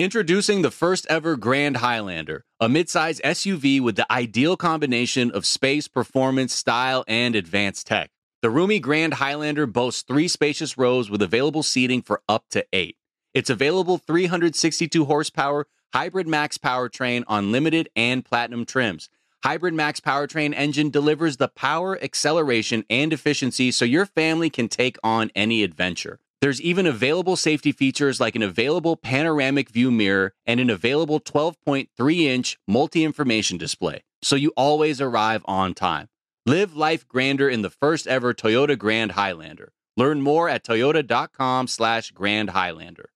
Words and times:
Introducing 0.00 0.62
the 0.62 0.70
first 0.70 1.06
ever 1.10 1.36
Grand 1.36 1.76
Highlander, 1.76 2.46
a 2.58 2.68
midsize 2.68 3.20
SUV 3.20 3.82
with 3.82 3.96
the 3.96 4.10
ideal 4.10 4.56
combination 4.56 5.30
of 5.30 5.44
space, 5.44 5.88
performance, 5.88 6.54
style, 6.54 7.04
and 7.06 7.36
advanced 7.36 7.86
tech. 7.88 8.08
The 8.40 8.48
roomy 8.48 8.80
Grand 8.80 9.12
Highlander 9.12 9.66
boasts 9.66 10.00
three 10.00 10.26
spacious 10.26 10.78
rows 10.78 11.10
with 11.10 11.20
available 11.20 11.62
seating 11.62 12.00
for 12.00 12.22
up 12.30 12.46
to 12.52 12.64
eight. 12.72 12.96
Its 13.34 13.50
available 13.50 13.98
362 13.98 15.04
horsepower 15.04 15.66
hybrid 15.92 16.26
max 16.26 16.56
powertrain 16.56 17.22
on 17.28 17.52
limited 17.52 17.90
and 17.94 18.24
platinum 18.24 18.64
trims. 18.64 19.10
Hybrid 19.44 19.74
Max 19.74 20.00
powertrain 20.00 20.54
engine 20.56 20.88
delivers 20.88 21.36
the 21.36 21.48
power, 21.48 22.02
acceleration, 22.02 22.86
and 22.88 23.12
efficiency 23.12 23.70
so 23.70 23.84
your 23.84 24.06
family 24.06 24.48
can 24.48 24.68
take 24.68 24.96
on 25.04 25.30
any 25.34 25.62
adventure. 25.62 26.20
There's 26.40 26.62
even 26.62 26.86
available 26.86 27.36
safety 27.36 27.70
features 27.70 28.18
like 28.18 28.34
an 28.34 28.42
available 28.42 28.96
panoramic 28.96 29.68
view 29.68 29.90
mirror 29.90 30.32
and 30.46 30.58
an 30.58 30.70
available 30.70 31.20
12.3 31.20 32.22
inch 32.22 32.58
multi 32.66 33.04
information 33.04 33.58
display, 33.58 34.04
so 34.22 34.36
you 34.36 34.50
always 34.56 35.02
arrive 35.02 35.42
on 35.44 35.74
time. 35.74 36.08
Live 36.46 36.74
life 36.74 37.06
grander 37.06 37.50
in 37.50 37.60
the 37.60 37.68
first 37.68 38.06
ever 38.06 38.32
Toyota 38.32 38.78
Grand 38.78 39.12
Highlander. 39.12 39.74
Learn 39.98 40.22
more 40.22 40.48
at 40.48 40.64
toyota.com 40.64 41.66
slash 41.66 42.10
Grand 42.12 42.50
Highlander. 42.50 43.10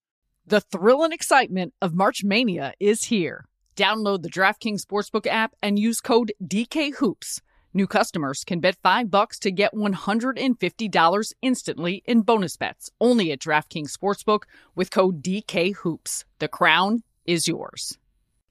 The 0.47 0.61
thrill 0.61 1.03
and 1.03 1.15
excitement 1.15 1.73
of 1.81 1.95
March 1.95 2.23
Mania 2.23 2.75
is 2.79 3.05
here. 3.05 3.47
Download 3.75 4.21
the 4.21 4.29
DraftKings 4.29 4.85
Sportsbook 4.85 5.27
app 5.27 5.55
and 5.63 5.79
use 5.79 6.03
code 6.03 6.35
DKHOOPS. 6.45 7.41
New 7.77 7.89
customers 7.89 8.45
can 8.45 8.61
bet 8.61 8.77
5 8.85 9.11
bucks 9.11 9.37
to 9.41 9.51
get 9.51 9.75
$150 9.75 11.33
instantly 11.43 12.05
in 12.07 12.23
bonus 12.23 12.57
bets 12.57 12.93
only 13.01 13.33
at 13.33 13.41
DraftKings 13.41 13.91
Sportsbook 13.91 14.45
with 14.77 14.93
code 14.93 15.25
DKHOOPS. 15.25 16.25
The 16.39 16.47
crown 16.47 17.03
is 17.27 17.49
yours. 17.49 17.99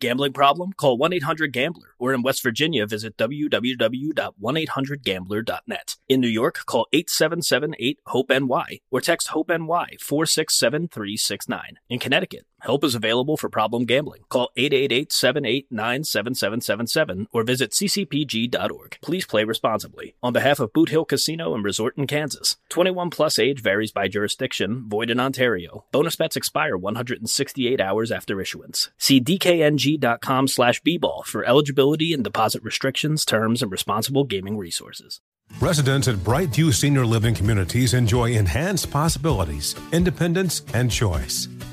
Gambling 0.02 0.34
problem? 0.34 0.74
Call 0.74 1.00
1-800-GAMBLER 1.00 1.96
or 1.98 2.14
in 2.14 2.24
West 2.24 2.44
Virginia 2.44 2.86
visit 2.86 3.16
www.1800gambler.net. 3.16 5.96
In 6.10 6.20
New 6.20 6.28
York, 6.28 6.66
call 6.66 6.88
877-8-HOPE-NY 6.94 8.82
or 8.92 9.00
text 9.00 9.30
HOPE-NY 9.30 9.96
467-369. 10.02 11.62
In 11.90 12.00
Connecticut, 12.00 12.46
help 12.64 12.84
is 12.84 12.96
available 12.96 13.38
for 13.38 13.50
problem 13.50 13.86
gambling. 13.86 14.24
Call 14.30 14.50
888-789-7777 14.58 17.28
or 17.32 17.44
visit 17.44 17.72
ccpg.org. 17.72 18.98
Please 19.02 19.26
play 19.26 19.44
responsibly. 19.44 20.16
On 20.22 20.34
behalf 20.34 20.60
of 20.60 20.74
Boot 20.74 20.90
Hill 20.90 21.06
Casino 21.06 21.54
and 21.54 21.64
Resort 21.64 21.98
in 21.98 22.08
Kansas, 22.08 22.58
21 22.70 23.10
plus 23.10 23.40
age 23.40 23.62
varies 23.62 23.92
by 23.92 24.08
jurisdiction, 24.08 24.90
void 24.90 25.10
in 25.10 25.20
Ontario. 25.20 25.86
Bonus 25.92 26.16
bets 26.16 26.36
expire 26.36 26.78
168 26.78 27.80
hours 27.80 28.12
after 28.12 28.42
issuance. 28.42 28.90
See 28.98 29.22
dkng.com 29.22 30.48
slash 30.48 30.82
bball 30.82 31.26
for 31.26 31.46
eligibility 31.46 32.14
and 32.14 32.24
deposit 32.24 32.64
restrictions, 32.64 33.26
terms, 33.26 33.62
and 33.62 33.72
responsible 33.72 34.24
gaming 34.24 34.58
resources. 34.58 35.22
Residents 35.60 36.08
at 36.08 36.16
Brightview 36.16 36.74
Senior 36.74 37.06
Living 37.06 37.36
Communities 37.36 37.94
enjoy 37.94 38.32
enhanced 38.32 38.92
possibilities, 38.92 39.76
independence, 39.92 40.64
and 40.74 40.90
choice. 40.90 41.48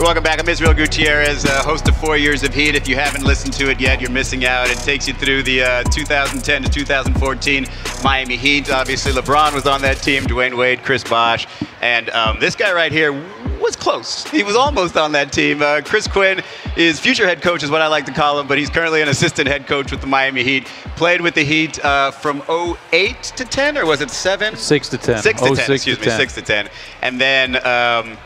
Welcome 0.00 0.22
back. 0.22 0.40
I'm 0.40 0.48
Israel 0.48 0.72
Gutierrez, 0.72 1.44
uh, 1.44 1.62
host 1.62 1.86
of 1.86 1.94
Four 1.98 2.16
Years 2.16 2.42
of 2.42 2.54
Heat. 2.54 2.74
If 2.74 2.88
you 2.88 2.96
haven't 2.96 3.22
listened 3.22 3.52
to 3.52 3.70
it 3.70 3.78
yet, 3.78 4.00
you're 4.00 4.10
missing 4.10 4.46
out. 4.46 4.70
It 4.70 4.78
takes 4.78 5.06
you 5.06 5.12
through 5.12 5.42
the 5.42 5.62
uh, 5.62 5.82
2010 5.84 6.62
to 6.62 6.70
2014 6.70 7.66
Miami 8.02 8.38
Heat. 8.38 8.70
Obviously, 8.72 9.12
LeBron 9.12 9.52
was 9.52 9.66
on 9.66 9.82
that 9.82 9.98
team, 9.98 10.22
Dwyane 10.22 10.56
Wade, 10.56 10.82
Chris 10.84 11.04
Bosh, 11.04 11.46
and 11.82 12.08
um, 12.10 12.40
this 12.40 12.56
guy 12.56 12.72
right 12.72 12.90
here 12.90 13.12
was 13.60 13.76
close. 13.76 14.26
He 14.26 14.42
was 14.42 14.56
almost 14.56 14.96
on 14.96 15.12
that 15.12 15.32
team. 15.32 15.60
Uh, 15.60 15.82
Chris 15.84 16.08
Quinn 16.08 16.40
is 16.78 16.98
future 16.98 17.26
head 17.26 17.42
coach, 17.42 17.62
is 17.62 17.70
what 17.70 17.82
I 17.82 17.86
like 17.88 18.06
to 18.06 18.12
call 18.12 18.40
him, 18.40 18.46
but 18.46 18.56
he's 18.56 18.70
currently 18.70 19.02
an 19.02 19.08
assistant 19.08 19.48
head 19.48 19.66
coach 19.66 19.90
with 19.90 20.00
the 20.00 20.06
Miami 20.06 20.42
Heat. 20.42 20.64
Played 20.96 21.20
with 21.20 21.34
the 21.34 21.44
Heat 21.44 21.78
uh, 21.84 22.10
from 22.10 22.42
08 22.90 23.22
to 23.22 23.44
10, 23.44 23.76
or 23.76 23.84
was 23.84 24.00
it 24.00 24.10
7? 24.10 24.56
6 24.56 24.88
to 24.88 24.96
10. 24.96 25.18
6 25.18 25.40
to 25.42 25.46
10, 25.48 25.56
06 25.56 25.68
excuse 25.68 25.96
to 25.98 26.04
me, 26.04 26.08
10. 26.08 26.18
6 26.20 26.34
to 26.36 26.42
10. 26.42 26.70
And 27.02 27.20
then. 27.20 27.66
Um, 27.66 28.16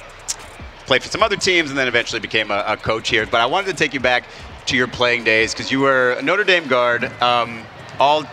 played 0.86 1.02
for 1.02 1.08
some 1.08 1.22
other 1.22 1.36
teams 1.36 1.70
and 1.70 1.78
then 1.78 1.88
eventually 1.88 2.20
became 2.20 2.50
a, 2.50 2.64
a 2.66 2.76
coach 2.76 3.08
here. 3.08 3.26
But 3.26 3.40
I 3.40 3.46
wanted 3.46 3.68
to 3.68 3.76
take 3.76 3.94
you 3.94 4.00
back 4.00 4.24
to 4.66 4.76
your 4.76 4.88
playing 4.88 5.24
days 5.24 5.52
because 5.52 5.70
you 5.70 5.80
were 5.80 6.12
a 6.12 6.22
Notre 6.22 6.44
Dame 6.44 6.66
guard, 6.66 7.04
um, 7.22 7.64
all 7.98 8.24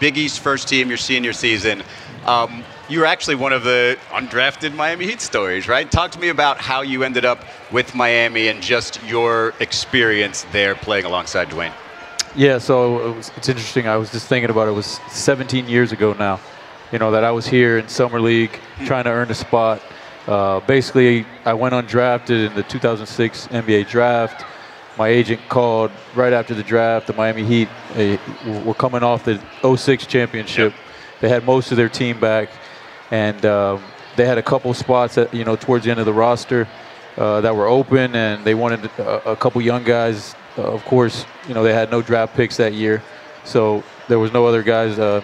Big 0.00 0.16
East 0.16 0.40
first 0.40 0.68
team 0.68 0.88
your 0.88 0.96
senior 0.98 1.32
season. 1.32 1.82
Um, 2.26 2.64
you 2.88 3.00
were 3.00 3.06
actually 3.06 3.34
one 3.34 3.52
of 3.52 3.64
the 3.64 3.98
undrafted 4.10 4.74
Miami 4.74 5.06
Heat 5.06 5.20
stories, 5.20 5.68
right? 5.68 5.90
Talk 5.90 6.10
to 6.12 6.18
me 6.18 6.28
about 6.28 6.58
how 6.58 6.82
you 6.82 7.02
ended 7.02 7.24
up 7.24 7.44
with 7.70 7.94
Miami 7.94 8.48
and 8.48 8.62
just 8.62 9.02
your 9.04 9.54
experience 9.60 10.46
there 10.52 10.74
playing 10.74 11.04
alongside 11.04 11.48
Dwyane. 11.48 11.72
Yeah, 12.34 12.58
so 12.58 13.10
it 13.10 13.16
was, 13.16 13.32
it's 13.36 13.48
interesting. 13.48 13.88
I 13.88 13.96
was 13.96 14.10
just 14.10 14.26
thinking 14.26 14.50
about 14.50 14.68
it. 14.68 14.70
It 14.70 14.74
was 14.74 15.00
17 15.10 15.68
years 15.68 15.92
ago 15.92 16.12
now, 16.14 16.40
you 16.92 16.98
know, 16.98 17.10
that 17.10 17.24
I 17.24 17.30
was 17.30 17.46
here 17.46 17.78
in 17.78 17.88
Summer 17.88 18.20
League 18.20 18.58
trying 18.84 19.04
to 19.04 19.10
earn 19.10 19.30
a 19.30 19.34
spot. 19.34 19.82
Uh, 20.28 20.60
basically, 20.60 21.24
I 21.46 21.54
went 21.54 21.72
undrafted 21.72 22.48
in 22.48 22.54
the 22.54 22.62
2006 22.62 23.46
NBA 23.48 23.88
draft. 23.88 24.44
My 24.98 25.08
agent 25.08 25.40
called 25.48 25.90
right 26.14 26.34
after 26.34 26.52
the 26.54 26.62
draft. 26.62 27.06
The 27.06 27.14
Miami 27.14 27.44
Heat 27.44 27.68
uh, 27.96 28.18
were 28.62 28.74
coming 28.74 29.02
off 29.02 29.24
the 29.24 29.40
06 29.62 30.06
championship. 30.06 30.74
They 31.22 31.30
had 31.30 31.44
most 31.46 31.70
of 31.70 31.78
their 31.78 31.88
team 31.88 32.20
back, 32.20 32.50
and 33.10 33.44
um, 33.46 33.82
they 34.16 34.26
had 34.26 34.36
a 34.36 34.42
couple 34.42 34.74
spots 34.74 35.16
at 35.16 35.32
you 35.32 35.44
know 35.44 35.56
towards 35.56 35.86
the 35.86 35.90
end 35.90 36.00
of 36.00 36.04
the 36.04 36.12
roster 36.12 36.68
uh, 37.16 37.40
that 37.40 37.56
were 37.56 37.66
open, 37.66 38.14
and 38.14 38.44
they 38.44 38.54
wanted 38.54 38.84
a, 38.98 39.30
a 39.30 39.36
couple 39.36 39.62
young 39.62 39.82
guys. 39.82 40.34
Uh, 40.58 40.62
of 40.62 40.84
course, 40.84 41.24
you 41.48 41.54
know 41.54 41.62
they 41.62 41.72
had 41.72 41.90
no 41.90 42.02
draft 42.02 42.34
picks 42.34 42.58
that 42.58 42.74
year, 42.74 43.02
so 43.44 43.82
there 44.08 44.18
was 44.18 44.32
no 44.32 44.44
other 44.44 44.62
guys 44.62 44.98
uh, 44.98 45.22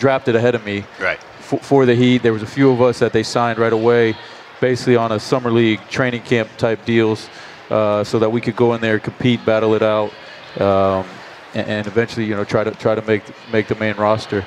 drafted 0.00 0.34
ahead 0.34 0.56
of 0.56 0.64
me 0.64 0.84
Right. 0.98 1.20
For, 1.58 1.86
the 1.86 1.94
Heat. 1.94 2.22
There 2.22 2.32
was 2.32 2.42
a 2.42 2.46
few 2.46 2.70
of 2.70 2.80
us 2.80 2.98
that 2.98 3.12
they 3.12 3.22
signed 3.22 3.58
right 3.58 3.72
away, 3.72 4.16
basically 4.60 4.96
on 4.96 5.12
a 5.12 5.20
summer 5.20 5.50
league 5.50 5.80
training 5.88 6.22
camp 6.22 6.48
type 6.56 6.84
deals, 6.84 7.28
uh, 7.70 8.04
so 8.04 8.18
that 8.18 8.30
we 8.30 8.40
could 8.40 8.56
go 8.56 8.74
in 8.74 8.80
there, 8.80 8.98
compete, 8.98 9.44
battle 9.44 9.74
it 9.74 9.82
out, 9.82 10.12
um, 10.60 11.06
and, 11.54 11.68
and 11.68 11.86
eventually, 11.86 12.26
you 12.26 12.34
know, 12.34 12.44
try 12.44 12.64
to 12.64 12.70
try 12.72 12.94
to 12.94 13.02
make 13.02 13.22
make 13.52 13.68
the 13.68 13.74
main 13.76 13.96
roster. 13.96 14.44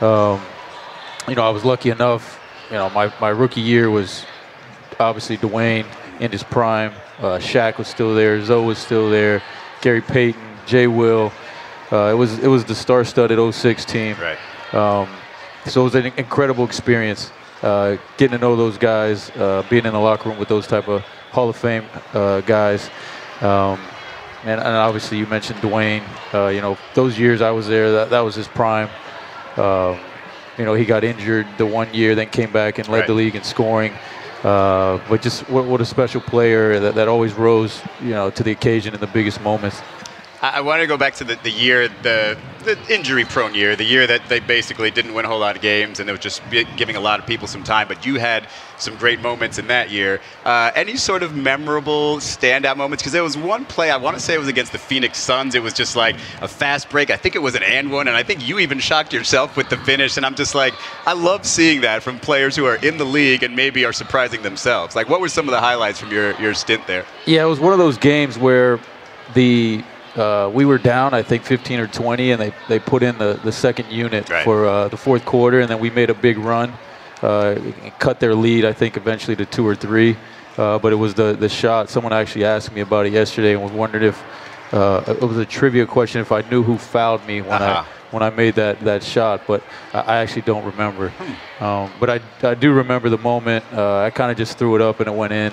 Um, 0.00 0.40
you 1.28 1.34
know, 1.34 1.42
I 1.42 1.50
was 1.50 1.64
lucky 1.64 1.90
enough. 1.90 2.40
You 2.70 2.76
know, 2.76 2.90
my, 2.90 3.12
my 3.20 3.28
rookie 3.28 3.60
year 3.60 3.90
was 3.90 4.24
obviously 4.98 5.36
Dwyane 5.36 5.86
in 6.20 6.30
his 6.30 6.42
prime. 6.42 6.92
Uh, 7.18 7.38
Shaq 7.38 7.78
was 7.78 7.88
still 7.88 8.14
there. 8.14 8.42
Zo 8.44 8.62
was 8.62 8.78
still 8.78 9.10
there. 9.10 9.42
Gary 9.80 10.00
Payton, 10.00 10.40
Jay 10.66 10.86
Will. 10.86 11.32
Uh, 11.92 12.10
it 12.10 12.14
was 12.14 12.38
it 12.38 12.48
was 12.48 12.64
the 12.64 12.74
star-studded 12.74 13.54
06 13.54 13.84
team. 13.84 14.16
Right. 14.20 14.74
Um, 14.74 15.08
so 15.66 15.80
it 15.82 15.84
was 15.84 15.94
an 15.94 16.06
incredible 16.16 16.64
experience 16.64 17.30
uh, 17.62 17.96
getting 18.18 18.38
to 18.38 18.38
know 18.38 18.56
those 18.56 18.76
guys, 18.76 19.30
uh, 19.30 19.64
being 19.70 19.86
in 19.86 19.92
the 19.92 19.98
locker 19.98 20.28
room 20.28 20.38
with 20.38 20.48
those 20.48 20.66
type 20.66 20.86
of 20.88 21.02
Hall 21.32 21.48
of 21.48 21.56
Fame 21.56 21.84
uh, 22.12 22.40
guys. 22.42 22.90
Um, 23.40 23.80
and, 24.44 24.60
and 24.60 24.76
obviously, 24.76 25.18
you 25.18 25.26
mentioned 25.26 25.58
Dwyane. 25.60 26.04
Uh, 26.34 26.48
you 26.48 26.60
know, 26.60 26.76
those 26.92 27.18
years 27.18 27.40
I 27.40 27.50
was 27.50 27.66
there, 27.66 27.90
that, 27.92 28.10
that 28.10 28.20
was 28.20 28.34
his 28.34 28.46
prime. 28.48 28.90
Um, 29.56 29.98
you 30.58 30.64
know, 30.64 30.74
he 30.74 30.84
got 30.84 31.02
injured 31.04 31.46
the 31.56 31.66
one 31.66 31.92
year, 31.94 32.14
then 32.14 32.28
came 32.28 32.52
back 32.52 32.78
and 32.78 32.86
led 32.88 32.98
Right. 33.00 33.06
the 33.06 33.14
league 33.14 33.34
in 33.34 33.42
scoring. 33.42 33.92
Uh, 34.42 35.00
but 35.08 35.22
just 35.22 35.48
what, 35.48 35.64
what 35.64 35.80
a 35.80 35.86
special 35.86 36.20
player 36.20 36.78
that, 36.78 36.94
that 36.96 37.08
always 37.08 37.32
rose, 37.32 37.80
you 38.02 38.10
know, 38.10 38.30
to 38.30 38.42
the 38.42 38.52
occasion 38.52 38.92
in 38.92 39.00
the 39.00 39.06
biggest 39.06 39.40
moments. 39.40 39.80
I, 40.52 40.60
want 40.60 40.82
to 40.82 40.86
go 40.86 40.98
back 40.98 41.14
to 41.14 41.24
the, 41.24 41.36
the 41.42 41.50
year, 41.50 41.88
the 42.02 42.36
the 42.64 42.78
injury-prone 42.88 43.54
year, 43.54 43.76
the 43.76 43.84
year 43.84 44.06
that 44.06 44.26
they 44.28 44.40
basically 44.40 44.90
didn't 44.90 45.12
win 45.12 45.26
a 45.26 45.28
whole 45.28 45.38
lot 45.38 45.54
of 45.54 45.60
games, 45.60 46.00
and 46.00 46.08
it 46.08 46.12
was 46.12 46.20
just 46.20 46.42
giving 46.76 46.96
a 46.96 47.00
lot 47.00 47.20
of 47.20 47.26
people 47.26 47.46
some 47.46 47.62
time. 47.62 47.88
But 47.88 48.06
you 48.06 48.18
had 48.18 48.48
some 48.78 48.96
great 48.96 49.20
moments 49.20 49.58
in 49.58 49.66
that 49.68 49.90
year. 49.90 50.20
Uh, 50.44 50.70
any 50.74 50.96
sort 50.96 51.22
of 51.22 51.34
memorable 51.34 52.16
standout 52.16 52.76
moments? 52.76 53.02
Because 53.02 53.12
there 53.12 53.22
was 53.22 53.36
one 53.36 53.64
play 53.66 53.90
I 53.90 53.96
want 53.96 54.16
to 54.16 54.22
say 54.22 54.34
it 54.34 54.38
was 54.38 54.48
against 54.48 54.72
the 54.72 54.78
Phoenix 54.78 55.18
Suns. 55.18 55.54
It 55.54 55.62
was 55.62 55.74
just 55.74 55.94
like 55.94 56.16
a 56.40 56.48
fast 56.48 56.88
break. 56.88 57.10
I 57.10 57.16
think 57.16 57.34
it 57.34 57.42
was 57.42 57.54
an 57.54 57.62
and 57.62 57.90
one, 57.90 58.08
and 58.08 58.16
I 58.16 58.22
think 58.22 58.46
you 58.46 58.58
even 58.58 58.78
shocked 58.78 59.12
yourself 59.12 59.56
with 59.56 59.68
the 59.68 59.76
finish. 59.78 60.16
And 60.16 60.24
I'm 60.24 60.34
just 60.34 60.54
like, 60.54 60.74
I 61.06 61.12
love 61.12 61.44
seeing 61.44 61.82
that 61.82 62.02
from 62.02 62.18
players 62.18 62.56
who 62.56 62.64
are 62.64 62.76
in 62.76 62.96
the 62.96 63.06
league 63.06 63.42
and 63.42 63.54
maybe 63.54 63.84
are 63.84 63.92
surprising 63.92 64.42
themselves. 64.42 64.96
Like, 64.96 65.08
what 65.08 65.20
were 65.20 65.28
some 65.28 65.48
of 65.48 65.52
the 65.52 65.60
highlights 65.60 65.98
from 65.98 66.10
your 66.10 66.38
your 66.40 66.54
stint 66.54 66.86
there? 66.86 67.04
Yeah, 67.26 67.44
it 67.44 67.48
was 67.48 67.60
one 67.60 67.72
of 67.72 67.78
those 67.78 67.98
games 67.98 68.38
where 68.38 68.80
the 69.34 69.82
uh, 70.16 70.50
we 70.52 70.64
were 70.64 70.78
down, 70.78 71.14
I 71.14 71.22
think, 71.22 71.42
15 71.44 71.80
or 71.80 71.86
20, 71.86 72.32
and 72.32 72.40
they, 72.40 72.52
they 72.68 72.78
put 72.78 73.02
in 73.02 73.18
the, 73.18 73.38
the 73.42 73.52
second 73.52 73.90
unit 73.90 74.28
Right. 74.30 74.44
for 74.44 74.66
uh, 74.66 74.88
the 74.88 74.96
fourth 74.96 75.24
quarter, 75.24 75.60
and 75.60 75.68
then 75.68 75.80
we 75.80 75.90
made 75.90 76.10
a 76.10 76.14
big 76.14 76.38
run, 76.38 76.72
uh, 77.22 77.56
cut 77.98 78.20
their 78.20 78.34
lead, 78.34 78.64
I 78.64 78.72
think, 78.72 78.96
eventually 78.96 79.36
to 79.36 79.44
two 79.46 79.66
or 79.66 79.74
three. 79.74 80.16
Uh, 80.56 80.78
but 80.78 80.92
it 80.92 80.96
was 80.96 81.14
the, 81.14 81.32
the 81.32 81.48
shot. 81.48 81.90
Someone 81.90 82.12
actually 82.12 82.44
asked 82.44 82.72
me 82.72 82.80
about 82.80 83.06
it 83.06 83.12
yesterday 83.12 83.54
and 83.54 83.62
was 83.62 83.72
wondering 83.72 84.04
if 84.04 84.22
uh, 84.72 85.02
it 85.08 85.20
was 85.20 85.36
a 85.36 85.44
trivia 85.44 85.84
question 85.86 86.20
if 86.20 86.30
I 86.30 86.42
knew 86.42 86.62
who 86.62 86.78
fouled 86.78 87.26
me 87.26 87.40
when 87.42 87.50
Uh-huh. 87.62 87.82
I 87.82 87.86
when 88.10 88.22
I 88.22 88.30
made 88.30 88.54
that, 88.54 88.78
that 88.82 89.02
shot, 89.02 89.40
but 89.48 89.60
I 89.92 90.18
actually 90.18 90.42
don't 90.42 90.64
remember. 90.64 91.12
Um, 91.58 91.90
but 91.98 92.08
I, 92.10 92.20
I 92.48 92.54
do 92.54 92.72
remember 92.72 93.08
the 93.10 93.18
moment. 93.18 93.64
Uh, 93.72 94.02
I 94.02 94.10
kind 94.10 94.30
of 94.30 94.36
just 94.38 94.56
threw 94.56 94.76
it 94.76 94.80
up 94.80 95.00
and 95.00 95.08
it 95.08 95.14
went 95.16 95.32
in. 95.32 95.52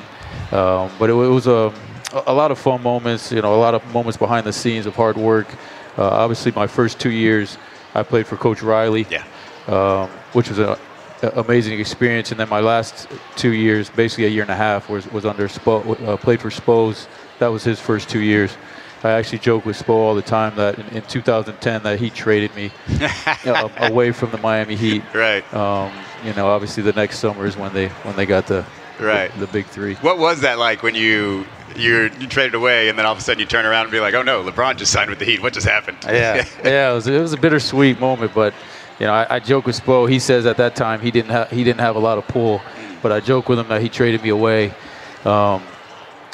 Um, 0.52 0.92
but 1.00 1.10
it, 1.10 1.14
it 1.14 1.16
was 1.16 1.48
a, 1.48 1.74
a 2.14 2.34
lot 2.34 2.52
of 2.52 2.60
fun 2.60 2.82
moments, 2.84 3.32
you 3.32 3.42
know, 3.42 3.54
a 3.56 3.58
lot 3.62 3.74
of 3.74 3.86
moments 3.94 4.18
behind 4.18 4.46
the 4.46 4.54
scenes 4.54 4.86
of 4.86 4.96
hard 4.96 5.18
work. 5.18 5.48
Uh, 5.98 6.08
obviously, 6.08 6.52
my 6.54 6.68
first 6.68 7.00
two 7.00 7.12
years, 7.12 7.58
I 7.96 8.04
played 8.04 8.28
for 8.28 8.38
Coach 8.38 8.62
Riley, 8.62 9.06
Yeah. 9.10 9.24
um, 9.68 10.10
which 10.34 10.50
was 10.50 10.60
an 10.60 10.76
amazing 11.36 11.80
experience. 11.80 12.32
And 12.32 12.40
then 12.40 12.50
my 12.50 12.60
last 12.60 13.08
two 13.36 13.52
years, 13.52 13.90
basically 13.90 14.26
a 14.26 14.30
year 14.30 14.42
and 14.44 14.52
a 14.52 14.56
half, 14.56 14.90
was, 14.90 15.12
was 15.12 15.26
under 15.26 15.48
Spo, 15.48 16.08
uh, 16.08 16.18
played 16.18 16.42
for 16.42 16.50
Spose. 16.52 17.08
That 17.40 17.48
was 17.48 17.64
his 17.64 17.80
first 17.80 18.10
two 18.10 18.22
years. 18.22 18.56
I 19.04 19.12
actually 19.12 19.40
joke 19.40 19.66
with 19.66 19.78
Spo 19.82 19.90
all 19.96 20.14
the 20.16 20.22
time 20.22 20.56
that 20.58 20.78
in, 20.78 20.88
in 20.98 21.02
2010 21.04 21.84
that 21.84 22.00
he 22.00 22.10
traded 22.12 22.56
me 22.56 22.72
uh, 23.46 23.68
away 23.80 24.12
from 24.12 24.30
the 24.32 24.38
Miami 24.38 24.76
Heat. 24.76 25.04
Right. 25.14 25.44
Um, 25.54 25.92
you 26.24 26.34
know, 26.34 26.48
obviously 26.48 26.84
the 26.84 26.94
next 26.94 27.18
summer 27.20 27.46
is 27.48 27.58
when 27.58 27.74
they 27.74 27.88
when 27.90 28.16
they 28.16 28.28
got 28.28 28.46
the 28.46 28.64
Right. 29.00 29.32
the, 29.34 29.46
the 29.46 29.52
big 29.52 29.66
three. 29.66 29.96
What 29.96 30.18
was 30.18 30.42
that 30.42 30.60
like 30.60 30.84
when 30.84 30.96
you 30.96 31.46
you're, 31.76 32.08
you 32.08 32.28
traded 32.28 32.54
away 32.56 32.90
and 32.90 32.98
then 32.98 33.06
all 33.06 33.14
of 33.14 33.18
a 33.18 33.22
sudden 33.22 33.40
you 33.40 33.46
turn 33.46 33.66
around 33.66 33.84
and 33.84 33.92
be 33.92 34.00
like, 34.00 34.14
oh 34.14 34.24
no, 34.24 34.44
LeBron 34.44 34.78
just 34.78 34.92
signed 34.92 35.10
with 35.10 35.20
the 35.20 35.26
Heat. 35.26 35.42
What 35.42 35.54
just 35.54 35.68
happened? 35.68 35.98
Yeah, 36.04 36.46
yeah, 36.64 36.92
it 36.92 36.94
was, 36.94 37.08
it 37.08 37.22
was 37.22 37.34
a 37.34 37.38
bittersweet 37.38 38.00
moment, 38.00 38.34
but 38.34 38.54
you 39.00 39.08
know, 39.08 39.14
I, 39.14 39.36
I 39.36 39.40
joke 39.40 39.66
with 39.66 39.80
Spo. 39.80 40.10
He 40.10 40.20
says 40.20 40.46
at 40.46 40.58
that 40.58 40.76
time 40.76 41.02
he 41.02 41.10
didn't 41.10 41.32
have 41.32 41.50
he 41.50 41.64
didn't 41.64 41.80
have 41.80 41.96
a 41.96 42.00
lot 42.00 42.18
of 42.18 42.28
pull, 42.28 42.62
but 43.02 43.12
I 43.12 43.20
joke 43.20 43.50
with 43.50 43.58
him 43.58 43.68
that 43.70 43.82
he 43.82 43.90
traded 43.90 44.22
me 44.22 44.30
away, 44.30 44.74
um, 45.26 45.64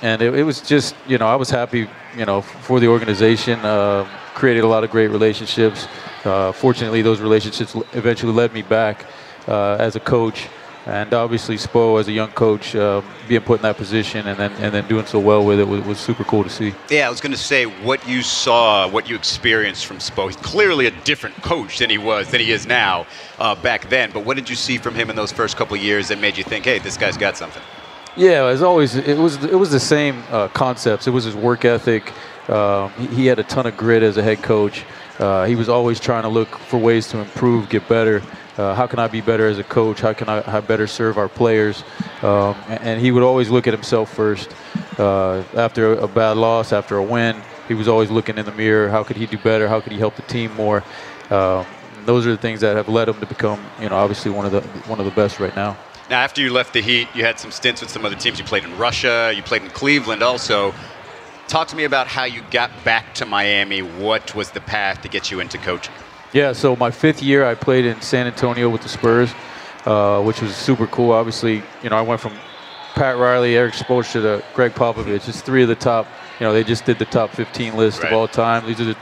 and 0.01 0.21
it, 0.21 0.33
it 0.33 0.43
was 0.43 0.59
just 0.61 0.93
you 1.07 1.17
know 1.17 1.27
I 1.27 1.35
was 1.35 1.49
happy 1.49 1.87
you 2.17 2.25
know 2.25 2.41
for 2.41 2.81
the 2.81 2.87
organization, 2.87 3.59
uh, 3.61 4.05
created 4.35 4.65
a 4.65 4.67
lot 4.67 4.83
of 4.83 4.91
great 4.91 5.07
relationships. 5.07 5.87
Uh, 6.25 6.51
fortunately, 6.51 7.01
those 7.01 7.21
relationships 7.21 7.73
eventually 7.93 8.33
led 8.33 8.51
me 8.53 8.63
back 8.63 9.05
uh, 9.47 9.77
as 9.79 9.95
a 9.95 10.01
coach. 10.01 10.49
And 10.87 11.13
obviously, 11.13 11.57
Spo, 11.57 11.99
as 11.99 12.07
a 12.07 12.13
young 12.13 12.31
coach, 12.31 12.73
um, 12.73 13.03
being 13.27 13.41
put 13.41 13.59
in 13.59 13.63
that 13.63 13.75
position 13.75 14.25
and 14.25 14.39
then 14.39 14.53
and 14.53 14.73
then 14.73 14.87
doing 14.87 15.05
so 15.05 15.19
well 15.19 15.43
with 15.43 15.59
it 15.59 15.67
was, 15.67 15.81
was 15.81 15.99
super 15.99 16.23
cool 16.23 16.45
to 16.45 16.49
see. 16.49 16.73
Yeah, 16.89 17.07
I 17.07 17.09
was 17.09 17.19
going 17.19 17.33
to 17.33 17.37
say 17.37 17.65
what 17.65 18.07
you 18.07 18.21
saw, 18.21 18.87
what 18.87 19.09
you 19.09 19.17
experienced 19.17 19.85
from 19.85 19.97
Spo. 19.97 20.27
He's 20.27 20.37
clearly 20.37 20.85
a 20.85 20.91
different 21.03 21.35
coach 21.41 21.79
than 21.79 21.89
he 21.89 21.97
was, 21.97 22.31
than 22.31 22.39
he 22.39 22.53
is 22.53 22.65
now 22.65 23.05
uh, 23.37 23.53
back 23.55 23.89
then. 23.89 24.11
But 24.13 24.23
what 24.23 24.37
did 24.37 24.49
you 24.49 24.55
see 24.55 24.77
from 24.77 24.95
him 24.95 25.09
in 25.09 25.17
those 25.17 25.33
first 25.33 25.57
couple 25.57 25.75
of 25.75 25.83
years 25.83 26.07
that 26.07 26.19
made 26.19 26.37
you 26.37 26.45
think, 26.45 26.63
hey, 26.63 26.79
this 26.79 26.95
guy's 26.95 27.17
got 27.17 27.35
something? 27.35 27.61
Yeah, 28.15 28.45
as 28.45 28.63
always, 28.63 28.95
it 28.95 29.17
was 29.17 29.43
it 29.43 29.59
was 29.59 29.71
the 29.71 29.81
same 29.81 30.23
uh, 30.31 30.47
concepts. 30.47 31.05
It 31.05 31.11
was 31.11 31.25
his 31.25 31.35
work 31.35 31.65
ethic. 31.65 32.13
Um, 32.49 32.93
he, 32.93 33.07
he 33.07 33.25
had 33.25 33.39
a 33.39 33.43
ton 33.43 33.65
of 33.65 33.75
grit 33.75 34.03
as 34.03 34.15
a 34.15 34.23
head 34.23 34.41
coach. 34.41 34.85
Uh, 35.19 35.45
he 35.45 35.55
was 35.55 35.69
always 35.69 35.99
trying 35.99 36.23
to 36.23 36.29
look 36.29 36.47
for 36.47 36.77
ways 36.77 37.07
to 37.07 37.19
improve, 37.19 37.69
get 37.69 37.87
better. 37.87 38.21
Uh, 38.57 38.73
how 38.73 38.87
can 38.87 38.99
I 38.99 39.07
be 39.07 39.21
better 39.21 39.47
as 39.47 39.59
a 39.59 39.63
coach? 39.63 40.01
How 40.01 40.13
can 40.13 40.29
I, 40.29 40.61
better 40.61 40.87
serve 40.87 41.17
our 41.17 41.29
players? 41.29 41.83
Um, 42.21 42.55
and, 42.67 42.81
and 42.81 43.01
he 43.01 43.11
would 43.11 43.23
always 43.23 43.49
look 43.49 43.67
at 43.67 43.73
himself 43.73 44.13
first. 44.13 44.49
Uh, 44.97 45.43
after 45.55 45.93
a 45.93 46.07
bad 46.07 46.37
loss, 46.37 46.73
after 46.73 46.97
a 46.97 47.03
win, 47.03 47.39
he 47.67 47.73
was 47.73 47.87
always 47.87 48.09
looking 48.09 48.37
in 48.37 48.45
the 48.45 48.51
mirror. 48.51 48.89
How 48.89 49.03
could 49.03 49.17
he 49.17 49.25
do 49.25 49.37
better? 49.37 49.67
How 49.67 49.79
could 49.79 49.91
he 49.91 49.99
help 49.99 50.15
the 50.15 50.23
team 50.23 50.53
more? 50.55 50.83
Um, 51.29 51.65
those 52.05 52.25
are 52.25 52.31
the 52.31 52.37
things 52.37 52.61
that 52.61 52.75
have 52.75 52.87
led 52.87 53.09
him 53.09 53.19
to 53.19 53.25
become, 53.25 53.63
you 53.81 53.89
know, 53.89 53.95
obviously 53.95 54.31
one 54.31 54.45
of 54.45 54.51
the 54.51 54.61
one 54.89 54.99
of 54.99 55.05
the 55.05 55.11
best 55.11 55.39
right 55.39 55.55
now. 55.55 55.77
Now, 56.09 56.21
after 56.21 56.41
you 56.41 56.53
left 56.53 56.71
the 56.71 56.81
Heat, 56.81 57.09
you 57.13 57.25
had 57.25 57.37
some 57.37 57.51
stints 57.51 57.81
with 57.81 57.89
some 57.89 58.05
other 58.05 58.15
teams. 58.15 58.39
You 58.39 58.45
played 58.45 58.63
in 58.63 58.77
Russia, 58.77 59.33
you 59.35 59.43
played 59.43 59.61
in 59.61 59.69
Cleveland 59.69 60.23
also. 60.23 60.73
Talk 61.47 61.69
to 61.69 61.75
me 61.77 61.85
about 61.85 62.07
how 62.07 62.25
you 62.25 62.41
got 62.51 62.71
back 62.83 63.15
to 63.15 63.25
Miami. 63.25 63.81
What 63.81 64.35
was 64.35 64.51
the 64.51 64.59
path 64.59 65.01
to 65.03 65.07
get 65.07 65.31
you 65.31 65.39
into 65.39 65.57
coaching? 65.57 65.93
Yeah, 66.33 66.51
so 66.51 66.75
my 66.75 66.91
fifth 66.91 67.23
year, 67.23 67.45
I 67.45 67.55
played 67.55 67.85
in 67.85 68.01
San 68.01 68.27
Antonio 68.27 68.69
with 68.69 68.81
the 68.81 68.89
Spurs, 68.89 69.33
uh, 69.85 70.21
which 70.21 70.41
was 70.41 70.53
super 70.55 70.87
cool. 70.87 71.11
Obviously, 71.11 71.63
you 71.81 71.89
know, 71.89 71.95
I 71.97 72.01
went 72.01 72.19
from 72.19 72.33
Pat 72.95 73.17
Riley, 73.17 73.55
Erik 73.55 73.75
Spoelstra 73.75 74.21
to 74.23 74.43
Gregg 74.53 74.73
Popovich. 74.73 75.27
It's 75.29 75.41
three 75.41 75.61
of 75.61 75.69
the 75.69 75.75
top. 75.75 76.05
You 76.39 76.45
know, 76.45 76.51
they 76.53 76.65
just 76.65 76.83
did 76.85 76.99
the 76.99 77.05
top 77.05 77.29
15 77.31 77.77
list 77.77 78.03
Right. 78.03 78.11
of 78.11 78.17
all 78.17 78.27
time. 78.27 78.65
These 78.65 78.81
are 78.81 78.85
the, 78.85 78.97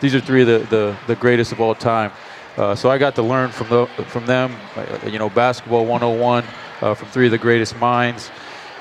these 0.00 0.14
are 0.14 0.20
three 0.20 0.40
of 0.40 0.46
the, 0.48 0.58
the, 0.74 0.96
the 1.06 1.16
greatest 1.16 1.52
of 1.52 1.60
all 1.60 1.74
time. 1.74 2.12
Uh, 2.56 2.74
so 2.74 2.90
I 2.90 2.96
got 2.96 3.14
to 3.16 3.22
learn 3.22 3.50
from 3.50 3.68
the, 3.68 3.86
from 4.06 4.24
them. 4.24 4.56
uh, 4.74 5.00
You 5.06 5.18
know, 5.18 5.28
basketball 5.28 5.84
101 5.84 6.44
uh, 6.80 6.94
from 6.94 7.08
three 7.08 7.26
of 7.26 7.30
the 7.30 7.38
greatest 7.38 7.76
minds. 7.78 8.30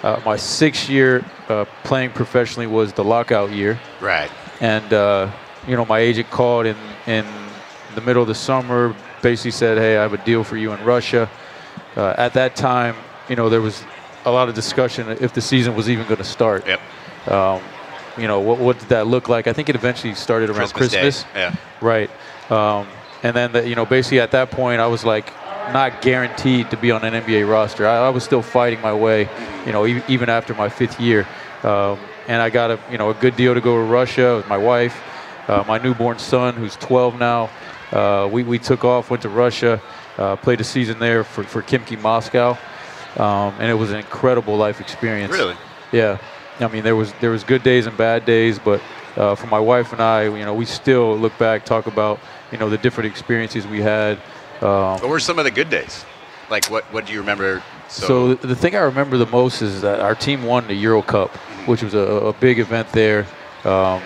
Uh, 0.03 0.19
my 0.25 0.37
sixth 0.37 0.89
year 0.89 1.23
uh, 1.49 1.65
playing 1.83 2.11
professionally 2.11 2.67
was 2.67 2.93
the 2.93 3.03
lockout 3.03 3.51
year 3.51 3.77
Right. 3.99 4.31
and 4.61 4.93
uh, 4.93 5.29
you 5.67 5.75
know 5.75 5.85
my 5.85 5.99
agent 5.99 6.29
called 6.29 6.65
in 6.65 6.77
in 7.05 7.25
the 7.95 8.01
middle 8.01 8.21
of 8.21 8.27
the 8.27 8.35
summer 8.35 8.95
basically 9.21 9.51
said 9.51 9.77
hey 9.77 9.97
i 9.97 10.01
have 10.01 10.13
a 10.13 10.23
deal 10.23 10.43
for 10.43 10.55
you 10.55 10.71
in 10.71 10.81
russia 10.85 11.29
uh, 11.97 12.13
at 12.17 12.33
that 12.33 12.55
time 12.55 12.95
you 13.27 13.35
know 13.35 13.49
there 13.49 13.59
was 13.61 13.83
a 14.25 14.31
lot 14.31 14.47
of 14.47 14.55
discussion 14.55 15.09
if 15.19 15.33
the 15.33 15.41
season 15.41 15.75
was 15.75 15.89
even 15.89 16.05
going 16.05 16.17
to 16.17 16.23
start 16.23 16.65
Yep. 16.65 16.79
um, 17.27 17.61
you 18.17 18.27
know 18.27 18.39
what, 18.39 18.57
what 18.59 18.79
did 18.79 18.89
that 18.89 19.05
look 19.07 19.27
like 19.27 19.47
i 19.47 19.53
think 19.53 19.67
it 19.67 19.75
eventually 19.75 20.13
started 20.15 20.49
around 20.49 20.71
Christmas 20.71 20.91
Day. 20.91 20.99
christmas 21.01 21.25
Yeah. 21.35 21.55
right 21.81 22.09
um, 22.49 22.87
and 23.23 23.35
then 23.35 23.51
the, 23.51 23.67
you 23.67 23.75
know 23.75 23.85
basically 23.85 24.21
at 24.21 24.31
that 24.31 24.49
point 24.49 24.79
i 24.79 24.87
was 24.87 25.03
like 25.03 25.33
not 25.73 26.01
guaranteed 26.01 26.69
to 26.71 26.77
be 26.77 26.91
on 26.91 27.03
an 27.03 27.21
nba 27.23 27.49
roster. 27.49 27.87
I, 27.87 28.07
I 28.07 28.09
was 28.09 28.23
still 28.23 28.41
fighting 28.41 28.81
my 28.81 28.93
way 28.93 29.29
you 29.65 29.71
know 29.71 29.85
e- 29.85 30.03
even 30.07 30.29
after 30.29 30.53
my 30.53 30.69
fifth 30.69 30.99
year. 30.99 31.27
Um, 31.63 31.99
and 32.27 32.41
i 32.41 32.49
got 32.49 32.71
a 32.71 32.79
you 32.91 32.97
know 32.97 33.09
a 33.09 33.13
good 33.15 33.35
deal 33.35 33.53
to 33.53 33.61
go 33.61 33.75
to 33.75 33.83
russia 33.83 34.37
with 34.37 34.47
my 34.47 34.57
wife 34.57 35.01
uh, 35.49 35.63
my 35.67 35.77
newborn 35.79 36.19
son 36.19 36.55
who's 36.55 36.75
12 36.75 37.17
now. 37.17 37.49
Uh, 37.91 38.29
we, 38.31 38.43
we 38.43 38.59
took 38.59 38.85
off 38.85 39.09
went 39.09 39.23
to 39.23 39.29
russia 39.29 39.81
uh, 40.19 40.35
played 40.35 40.59
a 40.59 40.63
season 40.63 40.99
there 40.99 41.23
for, 41.23 41.43
for 41.43 41.63
Khimki 41.63 41.99
moscow. 41.99 42.57
Um, 43.17 43.55
and 43.59 43.71
it 43.71 43.73
was 43.73 43.91
an 43.91 43.97
incredible 43.97 44.57
life 44.57 44.81
experience. 44.81 45.31
Really? 45.31 45.55
yeah, 45.91 46.19
I 46.59 46.67
mean 46.67 46.83
there 46.83 46.95
was 46.95 47.13
there 47.21 47.31
was 47.31 47.43
good 47.43 47.63
days 47.63 47.87
and 47.87 47.97
bad 47.97 48.25
days, 48.25 48.59
but 48.59 48.81
uh, 49.15 49.33
for 49.35 49.47
my 49.47 49.59
wife 49.59 49.91
and 49.93 50.01
I, 50.01 50.23
you 50.25 50.45
know, 50.45 50.53
we 50.53 50.65
still 50.65 51.17
look 51.17 51.35
back, 51.39 51.65
talk 51.65 51.87
about 51.87 52.19
you 52.51 52.57
know 52.57 52.69
the 52.69 52.77
different 52.77 53.09
experiences 53.09 53.65
we 53.65 53.81
had. 53.81 54.19
Um, 54.61 54.99
What 54.99 55.09
were 55.09 55.19
some 55.19 55.39
of 55.39 55.45
the 55.45 55.51
good 55.51 55.69
days? 55.69 56.05
Like, 56.49 56.65
what, 56.65 56.83
what 56.85 57.05
do 57.05 57.13
you 57.13 57.19
remember? 57.19 57.63
so 57.87 58.35
the, 58.35 58.47
the 58.47 58.55
thing 58.55 58.75
I 58.75 58.81
remember 58.81 59.17
the 59.17 59.25
most 59.25 59.61
is 59.61 59.81
that 59.81 59.99
our 59.99 60.15
team 60.15 60.43
won 60.43 60.67
the 60.67 60.73
Euro 60.75 61.01
Cup, 61.01 61.35
which 61.67 61.81
was 61.81 61.93
a, 61.93 61.99
a 61.99 62.33
big 62.33 62.59
event 62.59 62.91
there. 62.91 63.25
Um, 63.63 64.01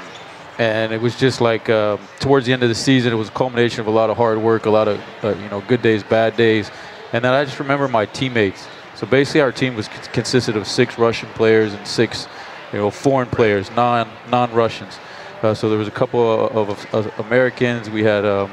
and 0.58 0.94
it 0.94 1.02
was 1.02 1.18
just 1.18 1.42
like 1.42 1.70
um, 1.70 2.00
towards 2.20 2.46
the 2.46 2.54
end 2.54 2.64
of 2.64 2.70
the 2.70 2.76
season, 2.76 3.12
it 3.12 3.16
was 3.16 3.30
a 3.30 3.32
culmination 3.32 3.82
of 3.82 3.88
a 3.88 3.92
lot 3.92 4.10
of 4.10 4.18
hard 4.18 4.38
work, 4.38 4.66
a 4.66 4.70
lot 4.70 4.88
of 4.88 5.02
uh, 5.24 5.30
you 5.36 5.50
know 5.50 5.62
good 5.62 5.82
days, 5.82 6.04
bad 6.04 6.38
days, 6.38 6.70
and 7.12 7.24
then 7.24 7.34
I 7.34 7.44
just 7.44 7.60
remember 7.60 7.88
my 7.88 8.06
teammates. 8.06 8.68
So 8.96 9.08
basically, 9.08 9.42
our 9.42 9.52
team 9.52 9.76
was 9.76 9.88
consisted 10.14 10.56
of 10.56 10.68
six 10.68 10.98
Russian 10.98 11.30
players 11.30 11.74
and 11.74 11.86
six, 11.88 12.28
you 12.72 12.80
know, 12.80 12.92
foreign 12.92 13.30
players, 13.30 13.72
non 13.72 14.08
non 14.30 14.54
Russians. 14.54 14.98
Uh, 15.42 15.54
so 15.54 15.70
there 15.70 15.80
was 15.80 15.88
a 15.88 15.92
couple 15.92 16.46
of, 16.46 16.70
of, 16.70 16.94
of 16.94 17.20
Americans. 17.26 17.90
We 17.90 18.04
had 18.04 18.24
um, 18.24 18.52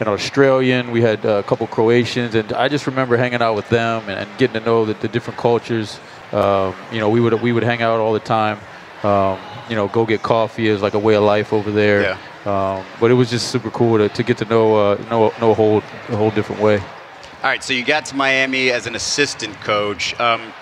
an 0.00 0.08
Australian. 0.08 0.90
We 0.90 1.02
had 1.02 1.24
uh, 1.24 1.30
a 1.30 1.42
couple 1.42 1.66
Croatians, 1.66 2.34
and 2.34 2.52
I 2.52 2.68
just 2.68 2.86
remember 2.86 3.16
hanging 3.16 3.42
out 3.42 3.54
with 3.56 3.68
them 3.68 4.08
and, 4.08 4.20
and 4.20 4.38
getting 4.38 4.54
to 4.54 4.60
know 4.60 4.84
the, 4.84 4.94
the 4.94 5.08
different 5.08 5.38
cultures. 5.38 5.98
Um, 6.32 6.74
you 6.92 7.00
know, 7.00 7.08
we 7.08 7.20
would 7.20 7.40
we 7.42 7.52
would 7.52 7.62
hang 7.62 7.82
out 7.82 8.00
all 8.00 8.12
the 8.12 8.20
time. 8.20 8.58
Um, 9.02 9.38
you 9.68 9.76
know, 9.76 9.88
go 9.88 10.06
get 10.06 10.22
coffee 10.22 10.68
is 10.68 10.82
like 10.82 10.94
a 10.94 10.98
way 10.98 11.14
of 11.14 11.22
life 11.22 11.52
over 11.52 11.70
there. 11.70 12.02
Yeah. 12.02 12.18
Um, 12.44 12.84
but 13.00 13.10
it 13.10 13.14
was 13.14 13.30
just 13.30 13.48
super 13.50 13.70
cool 13.70 13.98
to, 13.98 14.08
to 14.08 14.22
get 14.22 14.38
to 14.38 14.44
know 14.44 14.76
uh, 14.76 15.04
know 15.10 15.32
know 15.40 15.50
a 15.50 15.54
whole 15.54 15.78
a 16.08 16.16
whole 16.16 16.30
different 16.30 16.62
way. 16.62 16.78
All 16.78 17.44
right, 17.44 17.62
so 17.62 17.72
you 17.72 17.84
got 17.84 18.04
to 18.06 18.16
Miami 18.16 18.70
as 18.70 18.86
an 18.88 18.96
assistant 18.96 19.54
coach. 19.60 20.18
Um, 20.18 20.52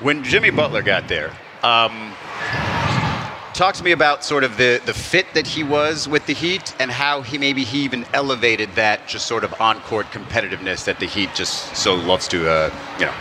when 0.00 0.24
Jimmy 0.24 0.48
Butler 0.48 0.80
got 0.80 1.06
there, 1.06 1.30
um, 1.62 2.14
talk 3.62 3.72
talk 3.72 3.78
to 3.78 3.84
me 3.84 3.92
about 3.92 4.24
sort 4.24 4.42
of 4.42 4.56
the, 4.56 4.82
the 4.86 4.92
fit 4.92 5.24
that 5.34 5.46
he 5.46 5.62
was 5.62 6.08
with 6.08 6.26
the 6.26 6.32
Heat 6.32 6.74
and 6.80 6.90
how 6.90 7.22
he 7.22 7.38
maybe 7.38 7.62
he 7.62 7.84
even 7.84 8.04
elevated 8.12 8.68
that 8.74 9.06
just 9.06 9.26
sort 9.26 9.44
of 9.44 9.54
on 9.60 9.78
court 9.82 10.06
competitiveness 10.06 10.84
that 10.84 10.98
the 10.98 11.06
Heat 11.06 11.30
just 11.32 11.74
so 11.76 11.94
loves 11.94 12.26
to 12.28 12.50
uh, 12.50 12.74
you 12.98 13.06
know 13.06 13.14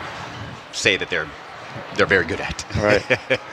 say 0.72 0.98
that 0.98 1.12
they're 1.12 1.28
they're 1.96 2.08
very 2.08 2.26
good 2.26 2.42
at. 2.42 2.66
Right. 2.76 3.06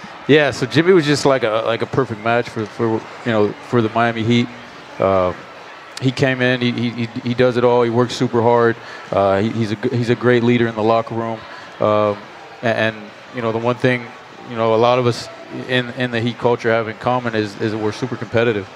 yeah. 0.29 0.51
So 0.51 0.65
Jimmy 0.65 0.93
was 0.93 1.05
just 1.05 1.27
like 1.27 1.43
a 1.43 1.63
like 1.67 1.83
a 1.83 1.87
perfect 1.87 2.23
match 2.23 2.49
for, 2.49 2.65
for 2.65 2.87
you 3.27 3.33
know 3.33 3.53
for 3.69 3.83
the 3.83 3.91
Miami 3.91 4.23
Heat. 4.23 4.49
Uh, 4.99 5.35
he 6.01 6.11
came 6.11 6.41
in. 6.41 6.63
He, 6.63 6.73
he, 6.73 7.07
he 7.23 7.35
does 7.35 7.59
it 7.59 7.65
all. 7.65 7.83
He 7.83 7.91
works 7.91 8.15
super 8.15 8.41
hard. 8.41 8.77
Uh, 9.11 9.43
he, 9.43 9.51
he's 9.51 9.73
a 9.73 9.77
he's 9.95 10.09
a 10.09 10.17
great 10.17 10.43
leader 10.43 10.67
in 10.67 10.75
the 10.75 10.83
locker 10.83 11.15
room. 11.15 11.39
Um, 11.81 12.17
and, 12.63 12.97
and 12.97 13.11
you 13.37 13.43
know 13.43 13.53
the 13.53 13.59
one 13.59 13.77
thing 13.77 14.07
you 14.49 14.57
know 14.57 14.75
a 14.75 14.81
lot 14.89 14.99
of 14.99 15.07
us 15.07 15.29
in 15.69 15.91
in 15.91 16.11
the 16.11 16.21
Heat 16.21 16.39
culture 16.39 16.71
have 16.71 16.89
in 16.89 16.97
common 16.97 17.35
is 17.35 17.61
is 17.61 17.75
we're 17.75 17.93
super 17.93 18.17
competitive. 18.17 18.69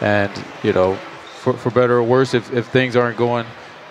And 0.00 0.32
you 0.62 0.72
know, 0.72 0.96
for, 1.44 1.52
for 1.54 1.70
better 1.70 1.98
or 1.98 2.02
worse, 2.02 2.34
if, 2.34 2.52
if 2.52 2.66
things 2.68 2.96
aren't 2.96 3.16
going, 3.16 3.46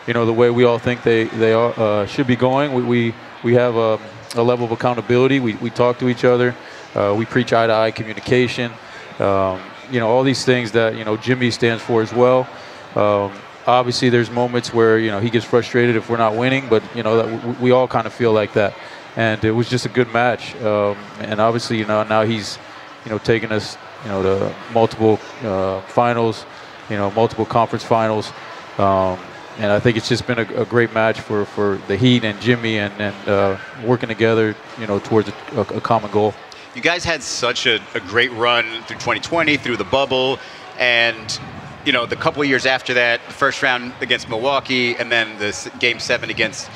you 0.08 0.14
know, 0.14 0.26
the 0.26 0.34
way 0.34 0.50
we 0.50 0.64
all 0.64 0.80
think 0.80 1.04
they 1.04 1.26
they 1.26 1.54
are, 1.54 1.74
uh, 1.80 2.06
should 2.06 2.28
be 2.28 2.36
going, 2.36 2.74
we 2.74 2.84
we, 2.84 3.16
we 3.44 3.54
have 3.54 3.76
a, 3.76 4.00
a 4.36 4.44
level 4.44 4.66
of 4.66 4.72
accountability. 4.72 5.40
We 5.40 5.56
we 5.56 5.70
talk 5.70 6.00
to 6.00 6.10
each 6.10 6.26
other. 6.26 6.56
Uh, 6.96 7.16
we 7.18 7.26
preach 7.26 7.54
eye 7.54 7.68
to 7.68 7.74
eye 7.74 7.92
communication. 7.92 8.72
Um, 9.20 9.62
you 9.92 10.00
know, 10.00 10.08
all 10.10 10.24
these 10.24 10.44
things 10.46 10.72
that 10.72 10.96
you 10.96 11.06
know 11.06 11.18
Jimmy 11.18 11.52
stands 11.52 11.84
for 11.84 12.02
as 12.02 12.14
well. 12.14 12.48
Um, 12.96 13.32
obviously, 13.66 14.10
there's 14.10 14.30
moments 14.30 14.74
where 14.74 14.98
you 14.98 15.12
know 15.12 15.20
he 15.20 15.30
gets 15.30 15.46
frustrated 15.46 15.96
if 15.96 16.10
we're 16.10 16.18
not 16.18 16.36
winning, 16.36 16.68
but 16.70 16.84
you 16.96 17.04
know 17.04 17.22
that 17.22 17.60
we 17.60 17.72
all 17.72 17.88
kind 17.88 18.08
of 18.08 18.14
feel 18.14 18.34
like 18.34 18.54
that. 18.54 18.74
And 19.16 19.44
it 19.44 19.52
was 19.52 19.70
just 19.70 19.86
a 19.86 19.90
good 19.90 20.12
match. 20.12 20.56
Um, 20.56 20.98
and 21.20 21.40
obviously, 21.40 21.78
you 21.78 21.86
know, 21.86 22.04
now 22.04 22.24
he's 22.24 22.58
you 23.06 23.12
know 23.12 23.18
taking 23.18 23.52
us 23.52 23.78
you 24.04 24.10
know 24.10 24.24
to 24.24 24.56
multiple 24.74 25.20
uh, 25.44 25.82
finals, 25.82 26.46
you 26.90 26.98
know, 26.98 27.12
multiple 27.12 27.46
conference 27.46 27.84
finals. 27.84 28.32
Um, 28.78 29.20
and 29.60 29.72
I 29.72 29.80
think 29.80 29.98
it's 29.98 30.10
just 30.10 30.26
been 30.26 30.40
a, 30.40 30.62
a, 30.62 30.66
great 30.66 30.94
match 30.94 31.20
for, 31.20 31.46
for 31.46 31.80
the 31.88 31.96
Heat 31.96 32.24
and 32.24 32.40
Jimmy 32.42 32.80
and, 32.80 32.94
and 33.00 33.30
uh, 33.30 33.58
working 33.86 34.10
together, 34.10 34.56
you 34.80 34.88
know, 34.88 34.98
towards 34.98 35.30
a, 35.30 35.60
a 35.60 35.82
common 35.82 36.10
goal. 36.12 36.34
You 36.74 36.82
guys 36.82 37.04
had 37.04 37.22
such 37.22 37.68
a, 37.68 37.80
a, 37.94 38.00
great 38.00 38.32
run 38.32 38.66
through 38.84 38.98
2020, 38.98 39.58
through 39.58 39.78
the 39.78 39.84
bubble, 39.84 40.40
and 40.80 41.40
you 41.86 41.92
know, 41.92 42.06
the 42.06 42.16
couple 42.16 42.42
of 42.42 42.48
years 42.48 42.66
after 42.66 42.96
that, 42.96 43.22
the 43.28 43.34
first 43.34 43.62
round 43.62 43.94
against 44.02 44.28
Milwaukee, 44.28 44.96
and 44.96 45.12
then 45.12 45.38
the 45.38 45.72
game 45.80 46.00
seven 46.00 46.30
against 46.32 46.70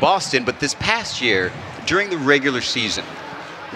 Boston. 0.00 0.44
But 0.44 0.60
this 0.60 0.74
past 0.74 1.20
year, 1.20 1.52
during 1.86 2.10
the 2.10 2.18
regular 2.18 2.60
season, 2.60 3.04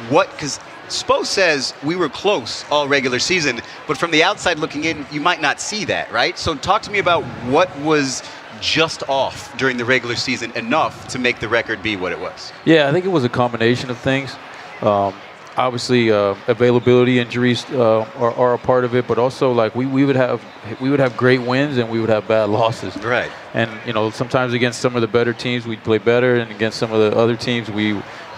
what, 0.08 0.30
because 0.32 0.60
Spo 0.88 1.24
says 1.24 1.74
we 1.82 1.96
were 1.96 2.08
close 2.08 2.64
all 2.70 2.86
regular 2.86 3.18
season, 3.18 3.60
but 3.86 3.96
from 3.96 4.10
the 4.10 4.22
outside 4.22 4.58
looking 4.58 4.84
in, 4.84 5.04
you 5.10 5.20
might 5.20 5.40
not 5.40 5.60
see 5.60 5.84
that, 5.86 6.10
right? 6.12 6.38
So 6.38 6.54
talk 6.54 6.82
to 6.82 6.90
me 6.90 6.98
about 6.98 7.24
what 7.46 7.76
was 7.80 8.22
just 8.60 9.02
off 9.08 9.54
during 9.56 9.76
the 9.76 9.84
regular 9.84 10.16
season 10.16 10.50
enough 10.52 11.08
to 11.08 11.18
make 11.18 11.40
the 11.40 11.48
record 11.48 11.82
be 11.82 11.96
what 11.96 12.12
it 12.12 12.20
was. 12.20 12.52
Yeah, 12.64 12.88
I 12.88 12.92
think 12.92 13.04
it 13.04 13.08
was 13.10 13.24
a 13.24 13.28
combination 13.28 13.90
of 13.90 13.98
things. 13.98 14.34
Um, 14.80 15.14
obviously 15.56 16.10
uh, 16.10 16.34
availability 16.46 17.18
injuries 17.18 17.64
uh, 17.70 18.00
are, 18.16 18.32
are, 18.32 18.54
a 18.54 18.58
part 18.58 18.84
of 18.84 18.94
it, 18.94 19.06
but 19.06 19.18
also 19.18 19.52
like 19.52 19.74
we, 19.74 19.86
we 19.86 20.04
would 20.04 20.16
have 20.16 20.42
we 20.80 20.90
would 20.90 21.00
have 21.00 21.16
great 21.16 21.40
wins 21.40 21.78
and 21.78 21.90
we 21.90 22.00
would 22.00 22.08
have 22.08 22.28
bad 22.28 22.48
losses. 22.48 22.96
Right. 23.02 23.30
And 23.54 23.70
you 23.86 23.92
know 23.92 24.10
sometimes 24.10 24.52
against 24.52 24.80
some 24.80 24.94
of 24.94 25.02
the 25.02 25.08
better 25.08 25.32
teams 25.32 25.66
we'd 25.66 25.82
play 25.82 25.98
better, 25.98 26.36
and 26.36 26.50
against 26.50 26.78
some 26.78 26.92
of 26.92 27.00
the 27.00 27.16
other 27.16 27.36
teams 27.36 27.70
we 27.70 27.88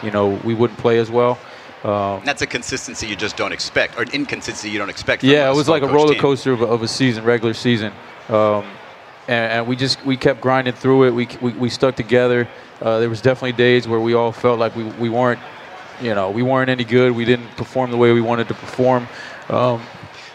you 0.03 0.11
know 0.13 0.41
we 0.45 0.55
wouldn't 0.55 0.79
play 0.79 0.99
as 0.99 1.11
well. 1.11 1.39
Um, 1.85 2.23
that's 2.25 2.43
a 2.43 2.47
consistency 2.47 3.07
you 3.07 3.15
just 3.15 3.37
don't 3.37 3.53
expect, 3.53 3.97
or 3.97 4.03
an 4.03 4.11
inconsistency 4.11 4.71
you 4.71 4.79
don't 4.79 4.91
expect. 4.91 5.23
yeah, 5.23 5.51
it 5.51 5.55
was 5.55 5.69
like 5.69 5.83
a 5.83 5.87
roller 5.87 6.17
coaster 6.17 6.53
of, 6.53 6.61
of, 6.61 6.83
a 6.83 6.89
season, 6.89 7.23
regular 7.23 7.55
season, 7.55 7.93
um, 8.29 8.65
and, 9.29 9.53
and, 9.53 9.67
we 9.69 9.77
just 9.77 10.05
we 10.05 10.17
kept 10.17 10.41
grinding 10.41 10.75
through 10.75 11.05
it. 11.05 11.11
We 11.13 11.29
we, 11.41 11.53
we 11.53 11.71
stuck 11.71 11.95
together. 11.95 12.49
Uh, 12.83 12.99
there 12.99 13.09
was 13.09 13.21
definitely 13.21 13.53
days 13.53 13.87
where 13.87 14.01
we 14.01 14.15
all 14.15 14.33
felt 14.33 14.59
like 14.59 14.75
we, 14.75 14.85
we 14.85 15.09
weren't 15.09 15.39
you 16.01 16.15
know, 16.15 16.31
we 16.31 16.43
weren't 16.43 16.71
any 16.71 16.85
good. 16.85 17.13
We 17.13 17.25
didn't 17.25 17.49
perform 17.57 17.91
the 17.91 17.97
way 17.97 18.13
we 18.13 18.21
wanted 18.21 18.49
to 18.49 18.55
perform. 18.55 19.09
Um, 19.49 19.83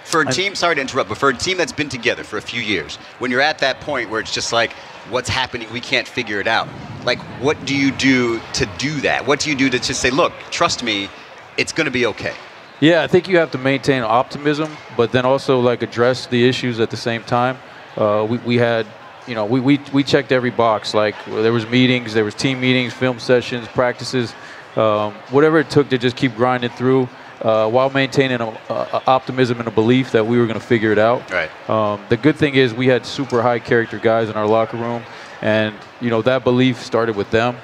for 0.04 0.22
a 0.22 0.32
team, 0.32 0.54
sorry 0.54 0.76
to 0.76 0.82
interrupt, 0.82 1.10
but 1.10 1.18
for 1.18 1.30
a 1.30 1.34
team 1.34 1.58
that's 1.58 1.72
been 1.72 1.90
together 1.90 2.24
for 2.24 2.38
a 2.38 2.42
few 2.42 2.62
years, 2.62 2.98
when 3.20 3.32
you're 3.32 3.42
at 3.42 3.60
that 3.60 3.80
point 3.82 4.10
where 4.10 4.20
it's 4.20 4.34
just 4.34 4.52
like, 4.54 4.74
what's 5.10 5.30
happening? 5.30 5.68
We 5.72 5.80
can't 5.80 6.08
figure 6.08 6.40
it 6.40 6.48
out. 6.48 6.68
Like, 7.06 7.20
what 7.42 7.66
do 7.66 7.76
you 7.76 7.92
do 7.92 8.40
to 8.54 8.70
do 8.78 9.02
that? 9.02 9.26
What 9.26 9.40
do 9.40 9.50
you 9.50 9.56
do 9.56 9.70
to 9.70 9.80
just 9.80 10.02
say, 10.02 10.10
look, 10.10 10.34
trust 10.52 10.84
me, 10.84 11.10
it's 11.58 11.72
going 11.72 11.86
to 11.86 11.92
be 11.92 12.06
okay? 12.08 12.34
Yeah, 12.80 13.02
I 13.02 13.08
think 13.08 13.28
you 13.28 13.38
have 13.38 13.52
to 13.52 13.58
maintain 13.58 14.04
optimism, 14.04 14.76
but 14.98 15.12
then 15.12 15.26
also 15.26 15.60
like 15.60 15.82
address 15.82 16.28
the 16.28 16.48
issues 16.48 16.80
at 16.80 16.90
the 16.90 16.98
same 16.98 17.24
time. 17.24 17.58
Uh, 17.96 18.28
we, 18.30 18.38
we 18.40 18.58
had, 18.58 18.86
you 19.26 19.36
know, 19.36 19.46
we, 19.46 19.60
we, 19.60 19.80
we 19.94 20.04
checked 20.04 20.32
every 20.32 20.50
box. 20.52 20.94
Like 20.94 21.16
there 21.26 21.54
was 21.54 21.68
meetings, 21.68 22.14
there 22.14 22.26
was 22.26 22.36
team 22.36 22.60
meetings, 22.60 22.94
film 22.94 23.20
sessions, 23.20 23.68
practices 23.70 24.34
um, 24.78 25.14
whatever 25.30 25.60
it 25.60 25.70
took 25.70 25.90
to 25.90 25.98
just 25.98 26.16
keep 26.16 26.36
grinding 26.36 26.72
through 26.72 27.08
uh, 27.42 27.70
while 27.70 27.90
maintaining 27.90 28.42
a, 28.42 28.48
a, 28.70 29.02
optimism 29.08 29.60
and 29.60 29.68
a 29.68 29.72
belief 29.72 30.12
that 30.12 30.26
we 30.26 30.38
were 30.38 30.48
going 30.48 30.60
to 30.60 30.66
figure 30.66 30.92
it 30.92 30.98
out. 30.98 31.30
Right. 31.30 31.70
Um, 31.70 32.02
the 32.10 32.18
good 32.18 32.36
thing 32.38 32.56
is 32.56 32.74
we 32.74 32.88
had 32.88 33.06
super 33.06 33.42
high 33.42 33.60
character 33.60 34.00
guys 34.00 34.30
in 34.30 34.36
our 34.36 34.48
locker 34.48 34.78
room, 34.78 35.04
and 35.42 35.76
you 36.00 36.10
know 36.10 36.22
that 36.22 36.44
belief 36.44 36.82
started 36.82 37.16
with 37.16 37.30
them. 37.32 37.58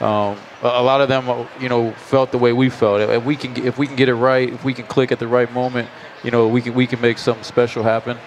Um, 0.00 0.38
a 0.62 0.82
lot 0.82 1.00
of 1.00 1.08
them, 1.08 1.48
you 1.60 1.68
know, 1.68 1.92
felt 1.92 2.32
the 2.32 2.38
way 2.38 2.52
we 2.52 2.68
felt. 2.68 3.00
If 3.00 3.24
we 3.24 3.36
can, 3.36 3.56
if 3.64 3.78
we 3.78 3.86
can 3.86 3.96
get 3.96 4.08
it 4.08 4.14
right, 4.14 4.52
if 4.52 4.64
we 4.64 4.74
can 4.74 4.86
click 4.86 5.12
at 5.12 5.18
the 5.18 5.28
right 5.28 5.50
moment, 5.52 5.88
you 6.22 6.30
know, 6.30 6.48
we 6.48 6.62
can 6.62 6.74
we 6.74 6.86
can 6.86 7.00
make 7.00 7.18
something 7.18 7.44
special 7.44 7.82
happen. 7.82 8.18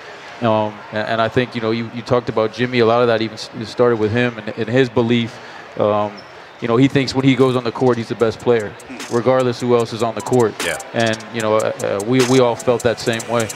Um, 0.42 0.78
and, 0.92 1.08
and, 1.08 1.22
I 1.22 1.30
think 1.30 1.56
you 1.56 1.62
know 1.62 1.72
you, 1.72 1.90
you 1.96 2.04
talked 2.04 2.30
about 2.30 2.54
Jimmy. 2.54 2.80
A 2.80 2.86
lot 2.86 3.02
of 3.02 3.08
that 3.08 3.24
even 3.24 3.38
started 3.66 3.98
with 3.98 4.12
him 4.12 4.38
and, 4.38 4.50
and 4.50 4.70
his 4.70 4.88
belief 4.88 5.36
um, 5.80 6.14
you 6.62 6.68
know, 6.68 6.78
he 6.78 6.88
thinks 6.88 7.14
when 7.14 7.26
he 7.26 7.36
goes 7.36 7.56
on 7.56 7.64
the 7.64 7.72
court, 7.72 7.98
he's 7.98 8.10
the 8.10 8.16
best 8.16 8.40
player, 8.40 8.74
regardless 9.12 9.60
who 9.60 9.76
else 9.76 9.94
is 9.94 10.02
on 10.02 10.16
the 10.16 10.22
court. 10.22 10.54
Yeah. 10.66 10.78
And 10.94 11.18
you 11.34 11.42
know, 11.42 11.58
uh, 11.58 11.72
uh, 11.82 12.04
we 12.06 12.20
we 12.30 12.40
all 12.40 12.56
felt 12.56 12.84
that 12.84 13.00
same 13.00 13.22
way. 13.30 13.48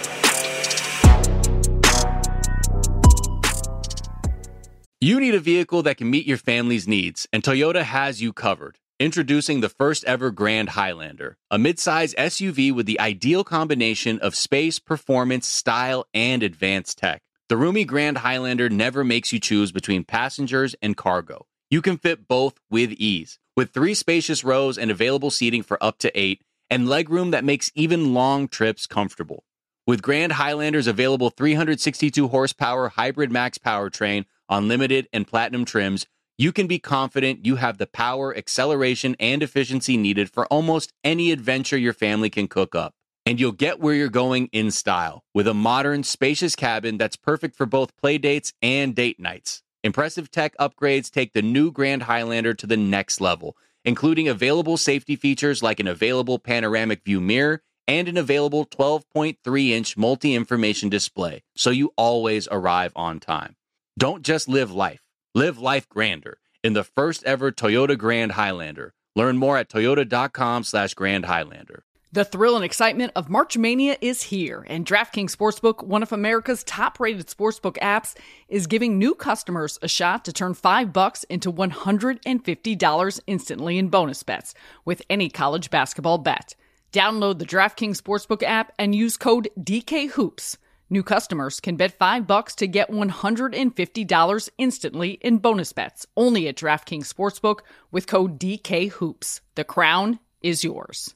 You 5.03 5.19
need 5.19 5.33
a 5.33 5.39
vehicle 5.39 5.81
that 5.83 5.97
can 5.97 6.11
meet 6.11 6.27
your 6.27 6.37
family's 6.37 6.87
needs, 6.87 7.27
and 7.33 7.41
Toyota 7.41 7.81
has 7.81 8.21
you 8.21 8.33
covered. 8.33 8.77
Introducing 8.99 9.61
the 9.61 9.69
first 9.69 10.03
ever 10.03 10.29
Grand 10.29 10.69
Highlander, 10.69 11.37
a 11.49 11.57
midsize 11.57 12.13
SUV 12.13 12.71
with 12.71 12.85
the 12.85 12.99
ideal 12.99 13.43
combination 13.43 14.19
of 14.19 14.35
space, 14.35 14.77
performance, 14.77 15.47
style, 15.47 16.05
and 16.13 16.43
advanced 16.43 16.99
tech. 16.99 17.23
The 17.49 17.57
roomy 17.57 17.83
Grand 17.83 18.19
Highlander 18.19 18.69
never 18.69 19.03
makes 19.03 19.33
you 19.33 19.39
choose 19.39 19.71
between 19.71 20.03
passengers 20.03 20.75
and 20.83 20.95
cargo. 20.95 21.47
You 21.71 21.81
can 21.81 21.97
fit 21.97 22.27
both 22.27 22.59
with 22.69 22.91
ease. 22.91 23.39
With 23.55 23.71
three 23.71 23.93
spacious 23.93 24.43
rows 24.43 24.77
and 24.77 24.91
available 24.91 25.31
seating 25.31 25.63
for 25.63 25.81
up 25.81 25.99
to 25.99 26.11
eight, 26.19 26.41
and 26.69 26.85
legroom 26.85 27.31
that 27.31 27.45
makes 27.45 27.71
even 27.75 28.13
long 28.13 28.49
trips 28.49 28.85
comfortable. 28.85 29.45
With 29.87 30.01
Grand 30.01 30.33
Highlander's 30.33 30.87
available 30.87 31.29
362 31.29 32.27
horsepower 32.27 32.89
hybrid 32.89 33.31
max 33.31 33.57
powertrain 33.57 34.25
on 34.49 34.67
limited 34.67 35.07
and 35.13 35.25
platinum 35.25 35.63
trims, 35.63 36.05
you 36.37 36.51
can 36.51 36.67
be 36.67 36.77
confident 36.77 37.45
you 37.45 37.55
have 37.55 37.77
the 37.77 37.87
power, 37.87 38.35
acceleration, 38.35 39.15
and 39.17 39.41
efficiency 39.41 39.95
needed 39.95 40.29
for 40.29 40.45
almost 40.47 40.91
any 41.05 41.31
adventure 41.31 41.77
your 41.77 41.93
family 41.93 42.29
can 42.29 42.49
cook 42.49 42.75
up. 42.75 42.95
And 43.25 43.39
you'll 43.39 43.53
get 43.53 43.79
where 43.79 43.93
you're 43.93 44.09
going 44.09 44.49
in 44.51 44.71
style 44.71 45.23
with 45.33 45.47
a 45.47 45.53
modern, 45.53 46.03
spacious 46.03 46.53
cabin 46.53 46.97
that's 46.97 47.15
perfect 47.15 47.55
for 47.55 47.65
both 47.65 47.95
play 47.95 48.17
dates 48.17 48.51
and 48.61 48.93
date 48.93 49.21
nights. 49.21 49.63
Impressive 49.83 50.29
tech 50.29 50.55
upgrades 50.57 51.09
take 51.09 51.33
the 51.33 51.41
new 51.41 51.71
Grand 51.71 52.03
Highlander 52.03 52.53
to 52.53 52.67
the 52.67 52.77
next 52.77 53.19
level, 53.19 53.57
including 53.83 54.27
available 54.27 54.77
safety 54.77 55.15
features 55.15 55.63
like 55.63 55.79
an 55.79 55.87
available 55.87 56.37
panoramic 56.37 57.03
view 57.03 57.19
mirror 57.19 57.63
and 57.87 58.07
an 58.07 58.15
available 58.15 58.65
12.3 58.65 59.69
inch 59.69 59.97
multi 59.97 60.35
information 60.35 60.87
display, 60.87 61.41
so 61.55 61.71
you 61.71 61.91
always 61.97 62.47
arrive 62.51 62.93
on 62.95 63.19
time. 63.19 63.55
Don't 63.97 64.23
just 64.23 64.47
live 64.47 64.71
life, 64.71 65.01
live 65.33 65.57
life 65.57 65.89
grander 65.89 66.37
in 66.63 66.73
the 66.73 66.83
first 66.83 67.23
ever 67.23 67.51
Toyota 67.51 67.97
Grand 67.97 68.33
Highlander. 68.33 68.93
Learn 69.15 69.37
more 69.37 69.57
at 69.57 69.67
toyota.com 69.67 70.63
slash 70.63 70.93
Grand 70.93 71.25
Highlander. 71.25 71.83
The 72.13 72.25
thrill 72.25 72.57
and 72.57 72.65
excitement 72.65 73.13
of 73.15 73.29
March 73.29 73.57
Mania 73.57 73.95
is 74.01 74.23
here, 74.23 74.65
and 74.67 74.85
DraftKings 74.85 75.33
Sportsbook, 75.33 75.81
one 75.81 76.03
of 76.03 76.11
America's 76.11 76.61
top-rated 76.65 77.27
sportsbook 77.27 77.77
apps, 77.77 78.17
is 78.49 78.67
giving 78.67 78.99
new 78.99 79.15
customers 79.15 79.79
a 79.81 79.87
shot 79.87 80.25
to 80.25 80.33
turn 80.33 80.53
5 80.53 80.91
bucks 80.91 81.23
into 81.29 81.53
$150 81.53 83.19
instantly 83.27 83.77
in 83.77 83.87
bonus 83.87 84.23
bets 84.23 84.53
with 84.83 85.01
any 85.09 85.29
college 85.29 85.69
basketball 85.69 86.17
bet. 86.17 86.53
Download 86.91 87.39
the 87.39 87.45
DraftKings 87.45 88.01
Sportsbook 88.01 88.43
app 88.43 88.73
and 88.77 88.93
use 88.93 89.15
code 89.15 89.47
DKHOOPS. 89.57 90.57
New 90.89 91.03
customers 91.03 91.61
can 91.61 91.77
bet 91.77 91.97
5 91.97 92.27
bucks 92.27 92.55
to 92.55 92.67
get 92.67 92.91
$150 92.91 94.49
instantly 94.57 95.11
in 95.21 95.37
bonus 95.37 95.71
bets 95.71 96.05
only 96.17 96.49
at 96.49 96.57
DraftKings 96.57 97.07
Sportsbook 97.07 97.59
with 97.89 98.05
code 98.05 98.37
DKHOOPS. 98.37 99.39
The 99.55 99.63
crown 99.63 100.19
is 100.41 100.65
yours. 100.65 101.15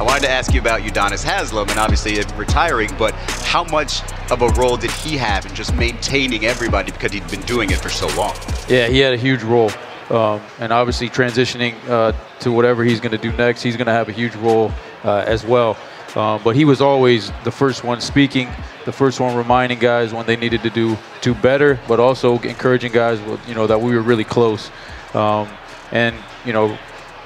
I 0.00 0.02
wanted 0.02 0.22
to 0.22 0.30
ask 0.30 0.54
you 0.54 0.62
about 0.62 0.80
Udonis 0.80 1.22
Haslem 1.22 1.68
and 1.68 1.78
obviously 1.78 2.14
retiring, 2.34 2.88
but 2.98 3.12
how 3.44 3.64
much 3.64 4.00
of 4.30 4.40
a 4.40 4.48
role 4.58 4.78
did 4.78 4.90
he 4.90 5.18
have 5.18 5.44
in 5.44 5.54
just 5.54 5.74
maintaining 5.74 6.46
everybody 6.46 6.90
because 6.90 7.12
he'd 7.12 7.30
been 7.30 7.42
doing 7.42 7.68
it 7.68 7.76
for 7.76 7.90
so 7.90 8.06
long? 8.16 8.34
Yeah, 8.66 8.86
he 8.86 8.98
had 9.00 9.12
a 9.12 9.18
huge 9.18 9.42
role. 9.42 9.70
Um, 10.08 10.40
and 10.58 10.72
obviously, 10.72 11.10
transitioning 11.10 11.74
uh, 11.86 12.12
to 12.38 12.50
whatever 12.50 12.82
he's 12.82 12.98
going 12.98 13.12
to 13.12 13.18
do 13.18 13.30
next, 13.32 13.60
he's 13.60 13.76
going 13.76 13.88
to 13.88 13.92
have 13.92 14.08
a 14.08 14.12
huge 14.12 14.34
role 14.36 14.72
uh, 15.04 15.22
as 15.26 15.44
well. 15.44 15.76
Um, 16.16 16.40
but 16.42 16.56
he 16.56 16.64
was 16.64 16.80
always 16.80 17.30
the 17.44 17.52
first 17.52 17.84
one 17.84 18.00
speaking, 18.00 18.48
the 18.86 18.92
first 18.92 19.20
one 19.20 19.36
reminding 19.36 19.80
guys 19.80 20.14
when 20.14 20.24
they 20.24 20.36
needed 20.36 20.62
to 20.62 20.70
do 20.70 20.96
do 21.20 21.34
better, 21.34 21.78
but 21.86 22.00
also 22.00 22.38
encouraging 22.38 22.92
guys, 22.92 23.20
you 23.46 23.54
know, 23.54 23.66
that 23.66 23.78
we 23.78 23.94
were 23.94 24.00
really 24.00 24.24
close. 24.24 24.70
Um, 25.12 25.46
and 25.92 26.16
you 26.46 26.54
know, 26.54 26.78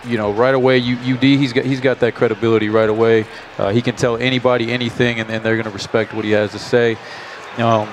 you 0.06 0.16
know, 0.16 0.32
right 0.32 0.54
away, 0.54 0.78
UD, 0.80 1.22
he's 1.22 1.52
got 1.52 1.64
he's 1.64 1.80
got 1.80 2.00
that 2.00 2.14
credibility 2.14 2.68
right 2.68 2.88
away. 2.88 3.26
Uh, 3.58 3.70
he 3.70 3.82
can 3.82 3.96
tell 3.96 4.16
anybody 4.16 4.72
anything, 4.72 5.20
and, 5.20 5.30
and 5.30 5.44
they're 5.44 5.56
going 5.56 5.64
to 5.64 5.70
respect 5.70 6.12
what 6.12 6.24
he 6.24 6.32
has 6.32 6.52
to 6.52 6.58
say. 6.58 6.96
Um, 7.58 7.88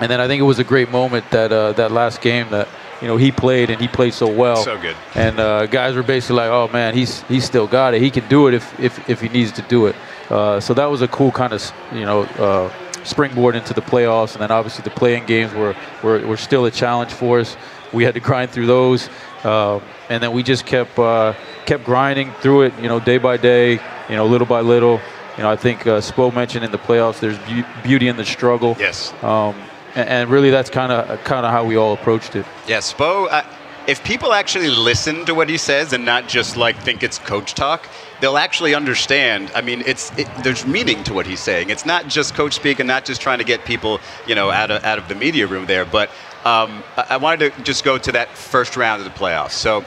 and 0.00 0.10
then 0.10 0.20
I 0.20 0.26
think 0.26 0.40
it 0.40 0.44
was 0.44 0.58
a 0.58 0.64
great 0.64 0.90
moment 0.90 1.30
that 1.30 1.52
uh, 1.52 1.72
that 1.72 1.90
last 1.92 2.20
game 2.20 2.48
that 2.50 2.68
you 3.00 3.08
know 3.08 3.16
he 3.16 3.32
played 3.32 3.70
and 3.70 3.80
he 3.80 3.88
played 3.88 4.14
so 4.14 4.28
well. 4.28 4.56
So 4.56 4.78
good. 4.78 4.96
And 5.14 5.38
uh, 5.38 5.66
guys 5.66 5.94
were 5.94 6.02
basically 6.02 6.36
like, 6.36 6.50
"Oh 6.50 6.68
man, 6.72 6.94
he's 6.94 7.22
he's 7.22 7.44
still 7.44 7.66
got 7.66 7.94
it. 7.94 8.02
He 8.02 8.10
can 8.10 8.28
do 8.28 8.48
it 8.48 8.54
if 8.54 8.78
if, 8.80 9.08
if 9.08 9.20
he 9.20 9.28
needs 9.28 9.52
to 9.52 9.62
do 9.62 9.86
it." 9.86 9.96
Uh, 10.30 10.60
so 10.60 10.74
that 10.74 10.86
was 10.86 11.02
a 11.02 11.08
cool 11.08 11.32
kind 11.32 11.52
of 11.52 11.72
you 11.92 12.04
know 12.04 12.22
uh, 12.22 12.72
springboard 13.04 13.56
into 13.56 13.74
the 13.74 13.82
playoffs, 13.82 14.32
and 14.32 14.42
then 14.42 14.50
obviously 14.50 14.82
the 14.84 14.90
play-in 14.90 15.24
games 15.26 15.52
were, 15.54 15.74
were 16.02 16.24
were 16.26 16.36
still 16.36 16.64
a 16.66 16.70
challenge 16.70 17.12
for 17.12 17.40
us. 17.40 17.56
We 17.92 18.04
had 18.04 18.14
to 18.14 18.20
grind 18.20 18.50
through 18.50 18.66
those. 18.66 19.08
Uh, 19.44 19.80
and 20.08 20.22
then 20.22 20.32
we 20.32 20.42
just 20.42 20.66
kept 20.66 20.98
uh, 20.98 21.34
kept 21.66 21.84
grinding 21.84 22.32
through 22.40 22.62
it, 22.62 22.74
you 22.80 22.88
know, 22.88 23.00
day 23.00 23.18
by 23.18 23.36
day, 23.36 23.72
you 24.08 24.16
know, 24.16 24.26
little 24.26 24.46
by 24.46 24.60
little. 24.60 25.00
You 25.36 25.44
know, 25.44 25.50
I 25.50 25.56
think 25.56 25.86
uh, 25.86 26.00
Spo 26.00 26.34
mentioned 26.34 26.64
in 26.64 26.72
the 26.72 26.78
playoffs, 26.78 27.20
there's 27.20 27.38
be- 27.38 27.64
beauty 27.84 28.08
in 28.08 28.16
the 28.16 28.24
struggle. 28.24 28.76
Yes. 28.78 29.12
Um, 29.22 29.54
and, 29.94 30.08
and, 30.08 30.30
really, 30.30 30.50
that's 30.50 30.70
kind 30.70 30.90
of 30.90 31.22
kind 31.24 31.46
of 31.46 31.52
how 31.52 31.64
we 31.64 31.76
all 31.76 31.92
approached 31.92 32.34
it. 32.34 32.44
Yeah, 32.66 32.78
Spo. 32.78 33.28
Uh, 33.30 33.42
if 33.86 34.04
people 34.04 34.34
actually 34.34 34.68
listen 34.68 35.24
to 35.24 35.34
what 35.34 35.48
he 35.48 35.56
says 35.56 35.94
and 35.94 36.04
not 36.04 36.28
just 36.28 36.58
like 36.58 36.76
think 36.76 37.02
it's 37.02 37.18
coach 37.18 37.54
talk, 37.54 37.88
they'll 38.20 38.36
actually 38.36 38.74
understand. 38.74 39.50
I 39.54 39.62
mean, 39.62 39.82
it's 39.86 40.16
it, 40.18 40.28
there's 40.42 40.66
meaning 40.66 41.02
to 41.04 41.14
what 41.14 41.26
he's 41.26 41.40
saying. 41.40 41.70
It's 41.70 41.86
not 41.86 42.06
just 42.08 42.34
coach 42.34 42.54
speak 42.54 42.80
and 42.80 42.86
not 42.86 43.04
just 43.04 43.20
trying 43.20 43.38
to 43.38 43.44
get 43.44 43.64
people, 43.64 44.00
you 44.26 44.34
know, 44.34 44.50
out 44.50 44.70
of 44.70 44.84
out 44.84 44.98
of 44.98 45.08
the 45.08 45.14
media 45.14 45.46
room 45.46 45.66
there. 45.66 45.84
But 45.84 46.10
um, 46.44 46.82
I, 46.96 47.16
wanted 47.16 47.52
to 47.54 47.62
just 47.62 47.84
go 47.84 47.98
to 47.98 48.12
that 48.12 48.28
first 48.36 48.76
round 48.76 49.04
of 49.04 49.12
the 49.12 49.18
playoffs. 49.18 49.52
So 49.52 49.82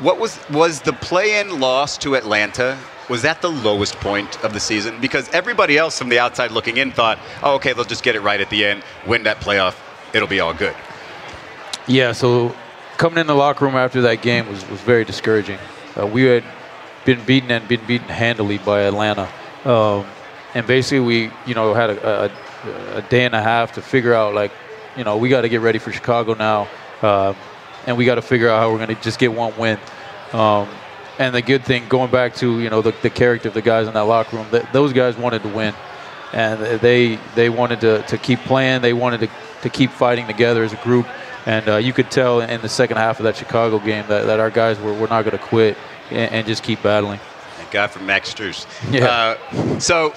what 0.00 0.18
was 0.18 0.38
was 0.50 0.80
the 0.82 0.92
play-in 0.92 1.60
loss 1.60 1.98
to 1.98 2.14
Atlanta? 2.14 2.78
Was 3.08 3.22
that 3.22 3.42
the 3.42 3.50
lowest 3.50 3.96
point 3.96 4.42
of 4.44 4.52
the 4.52 4.60
season? 4.60 5.00
Because 5.00 5.28
everybody 5.30 5.76
else 5.76 5.98
from 5.98 6.08
the 6.08 6.18
outside 6.18 6.50
looking 6.50 6.76
in 6.76 6.92
thought, 6.92 7.18
"Oh, 7.42 7.54
okay, 7.54 7.72
they'll 7.72 7.84
just 7.84 8.02
get 8.02 8.14
it 8.16 8.20
right 8.20 8.40
at 8.40 8.50
the 8.50 8.64
end, 8.64 8.82
win 9.06 9.24
that 9.24 9.40
playoff, 9.40 9.76
it'll 10.12 10.28
be 10.28 10.40
all 10.40 10.54
good." 10.54 10.76
Yeah. 11.86 12.12
So 12.12 12.54
coming 12.98 13.18
in 13.18 13.26
the 13.26 13.34
locker 13.34 13.64
room 13.64 13.76
after 13.76 14.02
that 14.02 14.22
game 14.22 14.48
was 14.48 14.68
was 14.68 14.80
very 14.80 15.04
discouraging. 15.04 15.58
Uh, 15.98 16.06
we 16.06 16.24
had 16.24 16.44
been 17.04 17.24
beaten 17.24 17.50
and 17.50 17.66
been 17.66 17.84
beaten 17.86 18.08
handily 18.08 18.58
by 18.58 18.82
Atlanta, 18.82 19.28
um, 19.64 20.06
and 20.54 20.66
basically 20.66 21.00
we, 21.00 21.30
you 21.46 21.54
know, 21.54 21.74
had 21.74 21.90
a, 21.90 22.24
a, 22.24 22.98
a, 22.98 23.02
day 23.02 23.24
and 23.24 23.34
a 23.34 23.42
half 23.42 23.72
to 23.72 23.82
figure 23.82 24.14
out 24.14 24.34
like, 24.34 24.52
you 24.96 25.04
know, 25.04 25.16
we 25.16 25.28
got 25.28 25.42
to 25.42 25.48
get 25.48 25.60
ready 25.60 25.78
for 25.78 25.92
Chicago 25.92 26.34
now. 26.34 26.68
Uh, 27.02 27.34
and 27.86 27.96
we 27.96 28.04
got 28.04 28.16
to 28.16 28.22
figure 28.22 28.48
out 28.48 28.60
how 28.60 28.70
we're 28.70 28.84
going 28.84 28.94
to 28.94 29.02
just 29.02 29.18
get 29.18 29.32
one 29.32 29.56
win. 29.56 29.78
Um, 30.32 30.68
and 31.18 31.34
the 31.34 31.42
good 31.42 31.64
thing, 31.64 31.88
going 31.88 32.10
back 32.10 32.34
to 32.36 32.60
you 32.60 32.70
know 32.70 32.82
the, 32.82 32.94
the 33.02 33.10
character 33.10 33.48
of 33.48 33.54
the 33.54 33.62
guys 33.62 33.86
in 33.86 33.94
that 33.94 34.00
locker 34.00 34.36
room, 34.36 34.46
th- 34.50 34.64
those 34.72 34.92
guys 34.92 35.16
wanted 35.16 35.42
to 35.42 35.48
win, 35.48 35.74
and 36.32 36.80
they 36.80 37.16
they 37.34 37.50
wanted 37.50 37.80
to, 37.82 38.02
to 38.02 38.18
keep 38.18 38.40
playing. 38.40 38.80
They 38.80 38.92
wanted 38.92 39.20
to, 39.20 39.30
to 39.62 39.68
keep 39.68 39.90
fighting 39.90 40.26
together 40.26 40.62
as 40.64 40.72
a 40.72 40.76
group. 40.76 41.06
And 41.46 41.68
uh, 41.68 41.76
you 41.76 41.92
could 41.92 42.10
tell 42.10 42.40
in 42.40 42.60
the 42.60 42.68
second 42.68 42.98
half 42.98 43.18
of 43.18 43.24
that 43.24 43.34
Chicago 43.36 43.78
game 43.78 44.06
that, 44.08 44.26
that 44.26 44.40
our 44.40 44.50
guys 44.50 44.78
were, 44.78 44.92
were 44.92 45.08
not 45.08 45.24
going 45.24 45.36
to 45.36 45.42
quit 45.42 45.76
and, 46.10 46.30
and, 46.32 46.46
just 46.46 46.62
keep 46.62 46.82
battling. 46.82 47.18
Thank 47.56 47.70
God 47.70 47.90
for 47.90 48.00
Max 48.00 48.32
Strus. 48.34 48.66
Yeah. 48.92 49.06
Uh, 49.06 49.78
so 49.78 50.14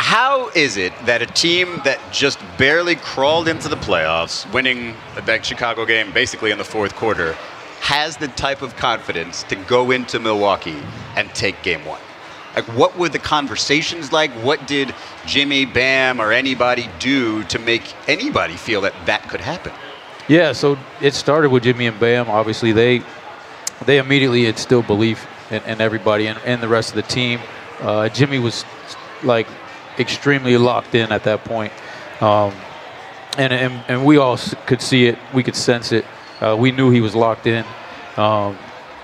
how 0.00 0.48
is 0.54 0.78
it 0.78 0.94
that 1.04 1.20
a 1.20 1.26
team 1.26 1.78
that 1.84 2.00
just 2.10 2.38
barely 2.56 2.96
crawled 2.96 3.46
into 3.46 3.68
the 3.68 3.76
playoffs, 3.76 4.50
winning 4.50 4.94
that 5.26 5.44
Chicago 5.44 5.84
game 5.84 6.10
basically 6.12 6.50
in 6.50 6.56
the 6.56 6.64
fourth 6.64 6.96
quarter, 6.96 7.34
has 7.80 8.16
the 8.16 8.28
type 8.28 8.62
of 8.62 8.74
confidence 8.76 9.42
to 9.42 9.56
go 9.56 9.90
into 9.90 10.18
Milwaukee 10.18 10.82
and 11.16 11.28
take 11.34 11.62
game 11.62 11.84
one? 11.84 12.00
Like, 12.56 12.64
what 12.68 12.96
were 12.96 13.10
the 13.10 13.18
conversations 13.18 14.10
like? 14.10 14.30
What 14.42 14.66
did 14.66 14.94
Jimmy, 15.26 15.66
Bam, 15.66 16.18
or 16.18 16.32
anybody 16.32 16.88
do 16.98 17.44
to 17.44 17.58
make 17.58 17.82
anybody 18.08 18.56
feel 18.56 18.80
that 18.80 18.94
that 19.04 19.28
could 19.28 19.42
happen? 19.42 19.72
Yeah, 20.28 20.52
so 20.52 20.78
it 21.02 21.12
started 21.12 21.50
with 21.50 21.64
Jimmy 21.64 21.86
and 21.86 22.00
Bam. 22.00 22.30
Obviously, 22.30 22.72
they 22.72 23.02
they 23.84 23.98
immediately 23.98 24.46
instilled 24.46 24.86
belief 24.86 25.26
in, 25.50 25.62
in 25.64 25.82
everybody 25.82 26.26
and, 26.26 26.40
and, 26.46 26.62
the 26.62 26.68
rest 26.68 26.88
of 26.88 26.96
the 26.96 27.02
team. 27.02 27.38
Uh, 27.80 28.08
Jimmy 28.08 28.38
was 28.38 28.64
like 29.22 29.46
extremely 29.98 30.56
locked 30.56 30.94
in 30.94 31.12
at 31.12 31.24
that 31.24 31.44
point. 31.44 31.72
Um, 32.20 32.52
and, 33.38 33.52
and, 33.52 33.84
and 33.88 34.04
we 34.04 34.16
all 34.18 34.36
could 34.66 34.82
see 34.82 35.06
it, 35.06 35.18
we 35.32 35.42
could 35.42 35.56
sense 35.56 35.92
it. 35.92 36.04
Uh, 36.40 36.56
we 36.58 36.72
knew 36.72 36.90
he 36.90 37.00
was 37.00 37.14
locked 37.14 37.46
in. 37.46 37.64
Um, 38.16 38.58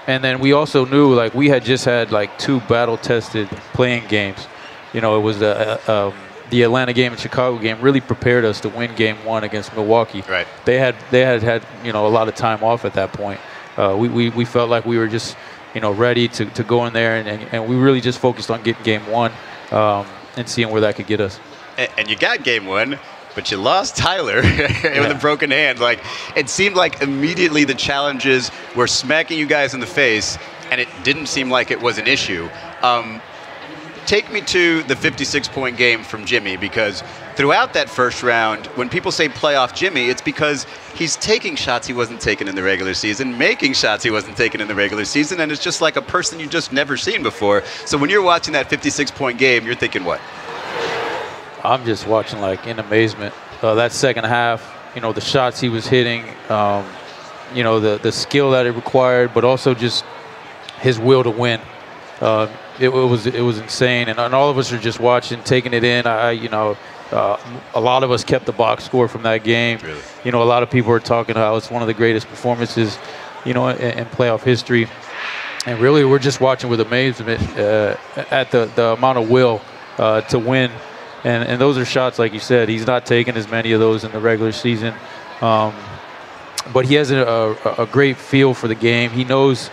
and 0.07 0.23
then 0.23 0.41
we 0.41 0.53
also 0.53 0.85
knew 0.85 1.15
like 1.15 1.35
we 1.35 1.49
had 1.49 1.65
just 1.65 1.85
had 1.85 2.13
like 2.13 2.39
two 2.39 2.61
battle 2.61 2.97
tested 2.97 3.49
play-in 3.73 4.07
games. 4.09 4.47
You 4.93 5.01
know, 5.01 5.19
it 5.19 5.23
was 5.23 5.41
the, 5.41 5.81
uh, 5.89 6.09
um, 6.09 6.15
the 6.51 6.63
Atlanta 6.63 6.93
game 6.93 7.13
and 7.13 7.21
Chicago 7.21 7.59
game 7.59 7.81
really 7.81 8.01
prepared 8.01 8.45
us 8.45 8.61
to 8.61 8.69
win 8.69 8.95
game 8.95 9.17
one 9.25 9.45
against 9.45 9.75
Milwaukee. 9.75 10.23
Right. 10.29 10.47
They 10.65 10.79
had 10.79 10.95
they 11.11 11.23
had 11.23 11.43
had 11.43 11.67
you 11.85 11.93
know 11.93 12.07
a 12.07 12.09
lot 12.09 12.29
of 12.29 12.35
time 12.35 12.63
off 12.63 12.85
at 12.85 12.95
that 12.95 13.13
point. 13.13 13.41
Uh, 13.77 13.95
we, 13.99 14.09
we, 14.09 14.31
we 14.31 14.45
felt 14.45 14.71
like 14.71 14.87
we 14.87 14.97
were 14.97 15.09
just 15.09 15.37
you 15.75 15.81
know 15.81 15.91
ready 15.91 16.29
to, 16.29 16.47
to 16.47 16.63
go 16.63 16.87
in 16.87 16.93
there 16.93 17.17
and, 17.17 17.29
and, 17.29 17.43
and 17.53 17.69
we 17.69 17.77
really 17.77 18.01
just 18.01 18.19
focused 18.19 18.51
on 18.51 18.63
getting 18.63 18.83
game 18.85 19.07
one. 19.11 19.33
Um, 19.71 20.07
and 20.37 20.49
seeing 20.49 20.71
where 20.71 20.83
that 20.83 20.97
could 20.97 21.07
get 21.07 21.21
us. 21.21 21.41
And 21.99 22.09
you 22.09 22.17
got 22.17 22.43
game 22.43 22.67
one, 22.67 22.99
but 23.35 23.51
you 23.51 23.59
lost 23.59 23.97
Tyler 23.97 24.43
yeah. 24.45 25.01
with 25.01 25.11
a 25.11 25.19
broken 25.21 25.51
hand. 25.51 25.79
Like 25.79 26.03
it 26.35 26.49
seemed 26.49 26.77
like 26.77 27.03
immediately 27.03 27.65
the 27.65 27.75
challenges 27.75 28.51
were 28.75 28.87
smacking 28.87 29.39
you 29.39 29.47
guys 29.47 29.75
in 29.75 29.81
the 29.81 29.87
face, 29.87 30.39
and 30.71 30.81
it 30.81 30.89
didn't 31.03 31.27
seem 31.27 31.51
like 31.51 31.71
it 31.71 31.81
was 31.81 31.99
an 31.99 32.07
issue. 32.07 32.49
Um, 32.83 33.21
take 34.07 34.33
me 34.33 34.41
to 34.41 34.83
the 34.85 34.97
56 34.97 35.49
point 35.49 35.77
game 35.77 36.03
from 36.03 36.25
Jimmy 36.25 36.57
because 36.57 37.03
throughout 37.35 37.75
that 37.75 37.89
first 37.89 38.23
round, 38.23 38.67
when 38.69 38.89
people 38.89 39.11
say 39.11 39.29
playoff 39.29 39.75
Jimmy, 39.75 40.09
it's 40.09 40.23
because 40.23 40.67
he's 40.95 41.17
taking 41.17 41.57
shots 41.57 41.87
he 41.87 41.93
wasn't 41.93 42.21
taking 42.21 42.49
in 42.49 42.55
the 42.55 42.63
regular 42.63 42.95
season, 42.95 43.37
making 43.37 43.73
shots 43.73 44.05
he 44.05 44.11
wasn't 44.11 44.37
taking 44.37 44.61
in 44.61 44.69
the 44.69 44.75
regular 44.75 45.05
season, 45.05 45.41
and 45.41 45.51
it's 45.51 45.63
just 45.63 45.81
like 45.81 45.97
a 45.97 46.03
person 46.03 46.41
you 46.41 46.47
just 46.47 46.73
never 46.73 46.97
seen 46.97 47.23
before. 47.23 47.63
So 47.85 47.99
when 47.99 48.09
you're 48.09 48.23
watching 48.23 48.53
that 48.53 48.71
56 48.71 49.11
point 49.11 49.39
game, 49.39 49.67
you're 49.67 49.75
thinking 49.75 50.05
what? 50.05 50.21
I'm 51.65 51.85
just 51.85 52.07
watching 52.07 52.41
like 52.41 52.67
in 52.67 52.79
amazement. 52.79 53.35
Uh, 53.61 53.75
that 53.75 53.93
second 53.93 54.25
half, 54.25 54.73
you 54.95 55.01
know, 55.01 55.13
the 55.13 55.21
shots 55.21 55.61
he 55.61 55.69
was 55.69 55.87
hitting, 55.87 56.25
um, 56.49 56.87
you 57.55 57.63
know, 57.63 57.81
the 57.81 57.99
the 57.99 58.13
skill 58.13 58.51
that 58.53 58.67
it 58.67 58.73
required, 58.73 59.35
but 59.35 59.45
also 59.45 59.75
just 59.75 60.05
his 60.81 60.99
will 60.99 61.23
to 61.25 61.31
win. 61.31 61.61
Uh, 62.21 62.49
it, 62.79 62.89
it, 62.89 62.91
was 62.91 63.27
it 63.27 63.43
was 63.43 63.59
insane, 63.59 64.09
and, 64.09 64.19
and, 64.19 64.35
all 64.35 64.49
of 64.49 64.57
us 64.57 64.73
are 64.73 64.79
just 64.79 64.99
watching, 64.99 65.43
taking 65.43 65.75
it 65.75 65.85
in. 65.85 66.07
I, 66.07 66.31
you 66.31 66.49
know, 66.49 66.77
uh, 67.11 67.39
a 67.75 67.81
lot 67.81 68.03
of 68.03 68.11
us 68.11 68.25
kept 68.25 68.47
the 68.47 68.53
box 68.53 68.85
score 68.85 69.07
from 69.07 69.23
that 69.23 69.45
game. 69.45 69.79
Really? 69.83 70.01
You 70.25 70.33
know, 70.33 70.43
a 70.43 70.45
lot 70.45 70.63
of 70.63 70.71
people 70.71 70.93
are 70.93 71.01
talking 71.01 71.35
how 71.35 71.57
it's 71.57 71.71
one 71.71 71.83
of 71.83 71.89
the 71.89 71.95
greatest 71.95 72.27
performances, 72.27 72.99
you 73.45 73.53
know, 73.53 73.69
in, 73.69 73.99
in 73.99 74.07
playoff 74.07 74.43
history. 74.43 74.89
And 75.67 75.79
really, 75.79 76.05
we're 76.05 76.19
just 76.19 76.41
watching 76.41 76.71
with 76.71 76.81
amazement 76.81 77.43
uh, 77.59 77.97
at 78.31 78.51
the, 78.51 78.71
the 78.77 78.93
amount 78.93 79.19
of 79.19 79.29
will 79.29 79.61
uh, 79.99 80.23
to 80.23 80.39
win. 80.39 80.71
And, 81.25 81.45
and 81.49 81.61
those 81.61 81.77
are 81.77 81.85
shots, 81.85 82.19
like 82.19 82.33
you 82.33 82.41
said, 82.41 82.69
he's 82.69 82.87
not 82.87 83.05
taking 83.05 83.37
as 83.37 83.51
many 83.51 83.73
of 83.73 83.81
those 83.81 84.05
in 84.05 84.13
the 84.13 84.21
regular 84.21 84.53
season. 84.53 84.95
Um, 85.41 85.75
but 86.73 86.85
he 86.85 86.95
has 86.95 87.11
a, 87.11 87.19
a, 87.65 87.83
a 87.83 87.87
great 87.87 88.17
feel 88.17 88.55
for 88.55 88.69
the 88.69 88.75
game. 88.75 89.11
He 89.11 89.25
knows 89.25 89.71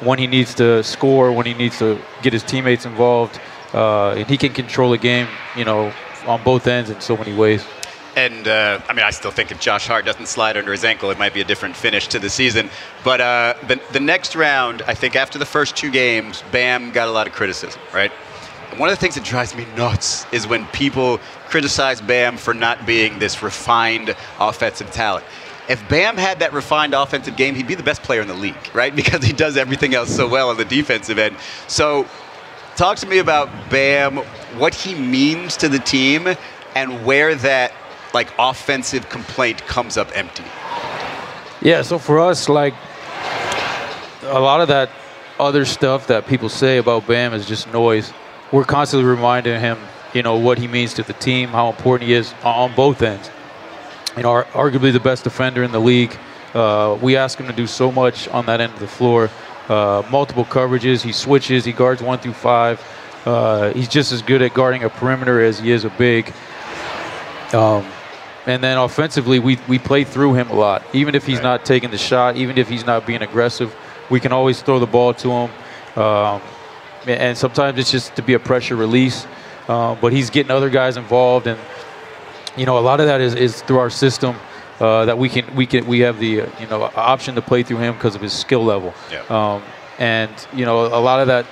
when 0.00 0.18
he 0.18 0.26
needs 0.26 0.54
to 0.54 0.82
score, 0.82 1.32
when 1.32 1.46
he 1.46 1.54
needs 1.54 1.78
to 1.78 2.00
get 2.22 2.32
his 2.32 2.42
teammates 2.42 2.86
involved, 2.86 3.40
uh, 3.74 4.12
and 4.12 4.28
he 4.28 4.36
can 4.36 4.52
control 4.52 4.90
the 4.90 4.98
game, 4.98 5.28
you 5.56 5.64
know, 5.64 5.92
on 6.26 6.42
both 6.44 6.66
ends 6.66 6.90
in 6.90 7.00
so 7.00 7.16
many 7.16 7.34
ways. 7.34 7.64
And 8.16 8.48
uh, 8.48 8.80
I 8.88 8.92
mean, 8.94 9.04
I 9.04 9.10
still 9.10 9.30
think 9.30 9.52
if 9.52 9.60
Josh 9.60 9.86
Hart 9.86 10.04
doesn't 10.04 10.26
slide 10.26 10.56
under 10.56 10.72
his 10.72 10.84
ankle, 10.84 11.10
it 11.10 11.18
might 11.18 11.34
be 11.34 11.40
a 11.40 11.44
different 11.44 11.76
finish 11.76 12.08
to 12.08 12.18
the 12.18 12.28
season. 12.28 12.68
But 13.04 13.20
uh, 13.20 13.54
the, 13.68 13.80
the 13.92 14.00
next 14.00 14.34
round, 14.34 14.82
I 14.82 14.94
think 14.94 15.14
after 15.14 15.38
the 15.38 15.46
first 15.46 15.76
two 15.76 15.90
games, 15.90 16.42
Bam 16.50 16.90
got 16.90 17.06
a 17.06 17.12
lot 17.12 17.26
of 17.26 17.32
criticism, 17.32 17.80
right? 17.94 18.10
One 18.76 18.88
of 18.88 18.94
the 18.94 19.00
things 19.00 19.14
that 19.14 19.24
drives 19.24 19.54
me 19.54 19.66
nuts 19.76 20.26
is 20.32 20.46
when 20.46 20.66
people 20.68 21.18
criticize 21.46 22.00
Bam 22.00 22.36
for 22.36 22.54
not 22.54 22.86
being 22.86 23.18
this 23.18 23.42
refined 23.42 24.14
offensive 24.40 24.90
talent 24.90 25.24
if 25.68 25.86
Bam 25.88 26.16
had 26.16 26.38
that 26.38 26.52
refined 26.54 26.94
offensive 26.94 27.36
game, 27.36 27.54
he'd 27.54 27.66
be 27.66 27.74
the 27.74 27.82
best 27.82 28.02
player 28.02 28.22
in 28.22 28.28
the 28.28 28.34
league, 28.34 28.56
right? 28.72 28.94
Because 28.98 29.22
he 29.22 29.32
does 29.32 29.56
everything 29.56 29.94
else 29.94 30.14
so 30.14 30.26
well 30.26 30.50
on 30.50 30.56
the 30.56 30.64
defensive 30.64 31.18
end. 31.18 31.36
So, 31.68 32.06
talk 32.74 32.96
to 32.98 33.06
me 33.06 33.18
about 33.18 33.48
Bam, 33.70 34.16
what 34.58 34.74
he 34.74 34.94
means 34.94 35.56
to 35.58 35.68
the 35.68 35.78
team, 35.78 36.28
and 36.74 37.04
where 37.04 37.34
that 37.36 37.72
like 38.14 38.32
offensive 38.38 39.08
complaint 39.08 39.64
comes 39.66 39.96
up 39.96 40.08
empty. 40.16 40.44
Yeah, 41.60 41.82
so 41.82 41.98
for 41.98 42.18
us, 42.18 42.48
like 42.48 42.74
a 44.22 44.40
lot 44.40 44.60
of 44.60 44.68
that 44.68 44.90
other 45.38 45.64
stuff 45.64 46.06
that 46.08 46.26
people 46.26 46.48
say 46.48 46.78
about 46.78 47.06
Bam 47.06 47.34
is 47.34 47.46
just 47.46 47.70
noise. 47.72 48.12
We're 48.50 48.64
constantly 48.64 49.08
reminding 49.08 49.60
him, 49.60 49.78
you 50.14 50.22
know, 50.22 50.36
what 50.36 50.58
he 50.58 50.66
means 50.66 50.94
to 50.94 51.02
the 51.02 51.12
team, 51.12 51.50
how 51.50 51.68
important 51.68 52.08
he 52.08 52.14
is 52.14 52.34
on 52.42 52.74
both 52.74 53.02
ends 53.02 53.30
you 54.16 54.22
know, 54.22 54.42
arguably 54.52 54.92
the 54.92 55.00
best 55.00 55.24
defender 55.24 55.62
in 55.62 55.72
the 55.72 55.80
league. 55.80 56.16
Uh, 56.54 56.98
we 57.00 57.16
ask 57.16 57.38
him 57.38 57.46
to 57.46 57.52
do 57.52 57.66
so 57.66 57.92
much 57.92 58.28
on 58.28 58.46
that 58.46 58.60
end 58.60 58.72
of 58.72 58.80
the 58.80 58.88
floor. 58.88 59.30
Uh, 59.68 60.02
multiple 60.10 60.44
coverages. 60.44 61.02
He 61.02 61.12
switches. 61.12 61.64
He 61.64 61.72
guards 61.72 62.02
one 62.02 62.18
through 62.18 62.32
five. 62.32 62.82
Uh, 63.26 63.72
he's 63.72 63.88
just 63.88 64.12
as 64.12 64.22
good 64.22 64.40
at 64.40 64.54
guarding 64.54 64.82
a 64.84 64.88
perimeter 64.88 65.42
as 65.42 65.58
he 65.58 65.70
is 65.70 65.84
a 65.84 65.90
big. 65.90 66.32
Um, 67.52 67.86
and 68.46 68.62
then 68.64 68.78
offensively, 68.78 69.38
we, 69.38 69.58
we 69.68 69.78
play 69.78 70.04
through 70.04 70.34
him 70.34 70.48
a 70.48 70.54
lot. 70.54 70.82
Even 70.94 71.14
if 71.14 71.26
he's 71.26 71.36
right. 71.36 71.42
not 71.42 71.64
taking 71.66 71.90
the 71.90 71.98
shot, 71.98 72.36
even 72.36 72.56
if 72.56 72.68
he's 72.68 72.86
not 72.86 73.06
being 73.06 73.20
aggressive, 73.20 73.76
we 74.08 74.20
can 74.20 74.32
always 74.32 74.62
throw 74.62 74.78
the 74.78 74.86
ball 74.86 75.12
to 75.14 75.30
him. 75.30 75.50
Um, 76.02 76.40
and 77.06 77.36
sometimes 77.36 77.78
it's 77.78 77.90
just 77.90 78.16
to 78.16 78.22
be 78.22 78.32
a 78.32 78.38
pressure 78.38 78.76
release. 78.76 79.26
Uh, 79.68 79.94
but 79.96 80.14
he's 80.14 80.30
getting 80.30 80.50
other 80.50 80.70
guys 80.70 80.96
involved, 80.96 81.46
and 81.46 81.60
you 82.58 82.66
know, 82.66 82.78
a 82.78 82.80
lot 82.80 83.00
of 83.00 83.06
that 83.06 83.20
is, 83.20 83.34
is 83.34 83.62
through 83.62 83.78
our 83.78 83.90
system. 83.90 84.36
Uh, 84.80 85.04
that 85.06 85.18
we 85.18 85.28
can 85.28 85.56
we 85.56 85.66
can 85.66 85.84
we 85.88 85.98
have 85.98 86.20
the 86.20 86.42
uh, 86.42 86.50
you 86.60 86.66
know 86.68 86.84
option 86.94 87.34
to 87.34 87.42
play 87.42 87.64
through 87.64 87.78
him 87.78 87.94
because 87.94 88.14
of 88.14 88.20
his 88.20 88.32
skill 88.32 88.64
level. 88.64 88.94
Yeah. 89.10 89.24
Um, 89.28 89.62
and 89.98 90.30
you 90.52 90.64
know 90.64 90.86
a 90.86 91.02
lot 91.02 91.18
of 91.18 91.26
that 91.26 91.46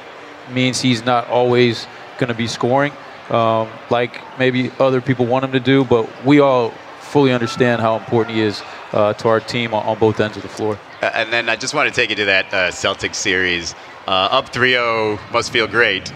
means 0.52 0.80
he's 0.80 1.04
not 1.04 1.26
always 1.26 1.88
going 2.18 2.28
to 2.28 2.34
be 2.34 2.46
scoring 2.46 2.92
um, 3.30 3.68
like 3.90 4.20
maybe 4.38 4.70
other 4.78 5.00
people 5.00 5.26
want 5.26 5.44
him 5.44 5.52
to 5.52 5.60
do. 5.60 5.84
But 5.84 6.08
we 6.24 6.40
all 6.40 6.70
fully 7.00 7.32
understand 7.32 7.80
how 7.80 7.96
important 7.96 8.36
he 8.36 8.42
is 8.42 8.62
uh, 8.92 9.12
to 9.14 9.28
our 9.28 9.40
team 9.40 9.74
on, 9.74 9.84
on, 9.86 9.98
both 9.98 10.20
ends 10.20 10.36
of 10.36 10.42
the 10.42 10.48
floor. 10.48 10.78
And 11.02 11.32
then 11.32 11.48
I 11.48 11.56
just 11.56 11.74
want 11.74 11.88
to 11.88 11.94
take 11.94 12.10
you 12.10 12.16
to 12.16 12.24
that 12.26 12.46
uh, 12.46 12.70
Celtics 12.70 13.16
series. 13.16 13.74
Uh, 14.06 14.28
up 14.30 14.52
3-0 14.52 15.18
must 15.32 15.52
feel 15.52 15.66
great. 15.66 16.12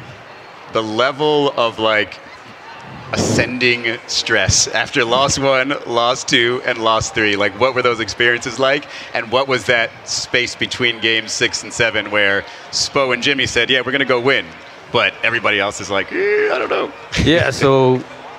The 0.72 0.83
level 0.83 1.50
of 1.57 1.79
like 1.79 2.18
ascending 3.12 3.99
stress 4.07 4.68
after 4.68 5.05
loss 5.05 5.38
one, 5.38 5.75
loss 5.87 6.25
two, 6.25 6.62
and 6.64 6.79
loss 6.79 7.11
three? 7.11 7.37
Like, 7.37 7.59
what 7.59 7.75
were 7.75 7.83
those 7.83 8.01
experiences 8.01 8.59
like? 8.59 8.87
And 9.14 9.31
what 9.31 9.49
was 9.49 9.66
that 9.66 9.90
space 10.09 10.55
between 10.55 11.01
games 11.01 11.33
six 11.33 11.62
and 11.62 11.73
seven 11.73 12.11
where 12.11 12.42
Spo 12.70 13.12
and 13.12 13.23
Jimmy 13.23 13.46
said, 13.46 13.70
yeah, 13.70 13.81
we're 13.81 13.92
going 13.92 14.01
to 14.01 14.05
go 14.05 14.20
win? 14.20 14.46
But 14.92 15.14
everybody 15.23 15.61
else 15.61 15.81
is 15.81 15.90
like, 15.90 16.12
eh, 16.12 16.51
I 16.53 16.59
don't 16.59 16.70
know. 16.70 16.92
yeah, 17.25 17.51
so 17.51 17.96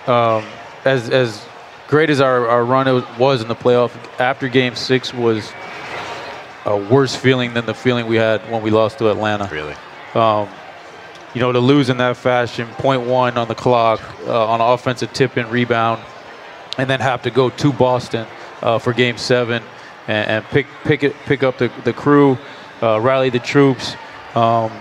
um, 0.07 0.45
as, 0.85 1.09
as 1.09 1.45
great 1.87 2.09
as 2.09 2.19
our, 2.21 2.47
our 2.47 2.65
run 2.65 2.87
was 3.17 3.41
in 3.41 3.47
the 3.47 3.55
playoff, 3.55 3.91
after 4.19 4.47
game 4.47 4.75
six 4.75 5.13
was 5.13 5.51
a 6.65 6.77
worse 6.77 7.15
feeling 7.15 7.53
than 7.53 7.65
the 7.65 7.73
feeling 7.73 8.07
we 8.07 8.17
had 8.17 8.41
when 8.51 8.61
we 8.61 8.69
lost 8.69 8.97
to 8.99 9.09
Atlanta. 9.09 9.49
Really? 9.51 9.75
Um, 10.13 10.47
you 11.33 11.39
know, 11.39 11.51
to 11.51 11.59
lose 11.59 11.89
in 11.89 11.97
that 11.97 12.17
fashion, 12.17 12.67
point 12.73 13.03
one 13.03 13.37
on 13.37 13.47
the 13.47 13.55
clock 13.55 14.01
uh, 14.27 14.47
on 14.47 14.61
offensive 14.61 15.13
tip 15.13 15.37
and 15.37 15.49
rebound, 15.49 16.01
and 16.77 16.89
then 16.89 16.99
have 16.99 17.21
to 17.23 17.31
go 17.31 17.49
to 17.49 17.71
Boston 17.71 18.27
uh, 18.61 18.79
for 18.79 18.93
Game 18.93 19.17
Seven 19.17 19.63
and, 20.07 20.29
and, 20.29 20.45
pick 20.45 20.67
pick 20.83 21.03
it 21.03 21.15
pick 21.25 21.43
up 21.43 21.57
the 21.57 21.71
the 21.83 21.93
crew, 21.93 22.37
uh, 22.81 22.99
rally 22.99 23.29
the 23.29 23.39
troops. 23.39 23.95
Um, 24.35 24.71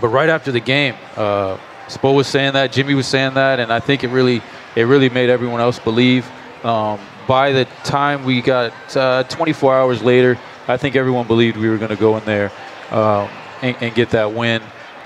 but 0.00 0.08
right 0.08 0.28
after 0.28 0.52
the 0.52 0.60
game, 0.60 0.94
uh, 1.16 1.58
Spo 1.86 2.14
was 2.14 2.26
saying 2.26 2.54
that, 2.54 2.72
Jimmy 2.72 2.94
was 2.94 3.06
saying 3.06 3.34
that, 3.34 3.60
and 3.60 3.72
I 3.72 3.80
think 3.80 4.04
it 4.04 4.08
really 4.08 4.42
it 4.74 4.84
really 4.84 5.08
made 5.08 5.30
everyone 5.30 5.60
else 5.60 5.78
believe. 5.78 6.28
Um, 6.64 6.98
by 7.26 7.52
the 7.52 7.64
time 7.84 8.24
we 8.24 8.40
got 8.40 8.72
uh, 8.96 9.24
24 9.24 9.76
hours 9.76 10.02
later, 10.02 10.38
I 10.68 10.76
think 10.76 10.96
everyone 10.96 11.26
believed 11.26 11.56
we 11.56 11.68
were 11.68 11.78
going 11.78 11.90
to 11.90 11.96
go 11.96 12.16
in 12.16 12.24
there 12.24 12.50
um, 12.90 13.28
and, 13.62 13.76
and 13.80 13.94
get 13.94 14.10
that 14.10 14.32
win. 14.32 14.62